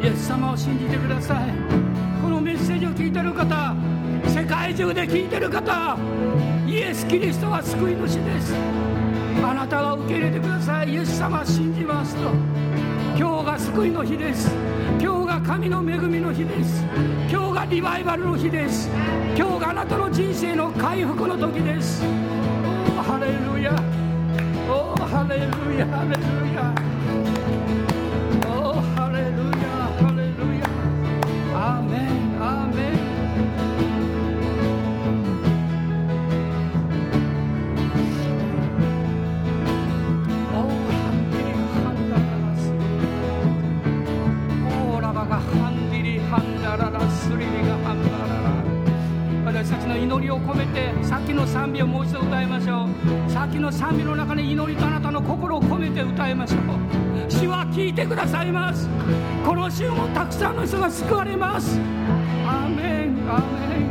[0.01, 1.49] イエス様を信じてください。
[2.23, 3.75] このメッセージを聞いてる方
[4.27, 5.97] 世界中で聞いてる方
[6.67, 8.55] イエス・キリストは救い主です。
[9.43, 10.91] あなたは受け入れてください。
[10.91, 12.31] イエス様信じますと。
[13.17, 14.53] 今日が救いの日です。
[15.01, 16.85] 今日神の恵みの日です。
[17.31, 18.91] 今日がリバイバルの日です。
[19.35, 22.05] 今日があなたの人生の回復の時です。
[22.99, 23.73] おハレルヤ。
[24.69, 25.87] おハレルヤ。
[25.87, 26.88] ハレルヤ。
[50.29, 53.31] りを込めてさっきの賛美をもう一度歌いましょう。
[53.31, 56.61] さっきの賛美の中に祈りとあなたの心を込めて歌いましょう。
[57.31, 58.89] 主は聞いてくださいます。
[59.45, 61.81] この週もたくさんの人が救われます。
[62.47, 63.88] アーメンアーメン。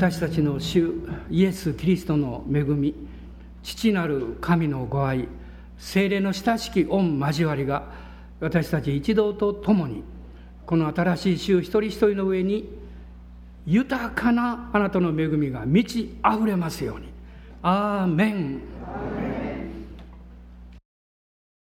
[0.00, 0.94] 私たちの主
[1.30, 2.94] イエス・キリストの恵み
[3.62, 5.28] 父なる神のご愛
[5.76, 7.84] 精霊の親しき御交わりが
[8.40, 10.02] 私たち一同と共に
[10.64, 12.66] この新しい週一人一人の上に
[13.66, 17.10] 豊かなあなたの恵みが満ち溢れますように。
[17.62, 18.60] アーメン。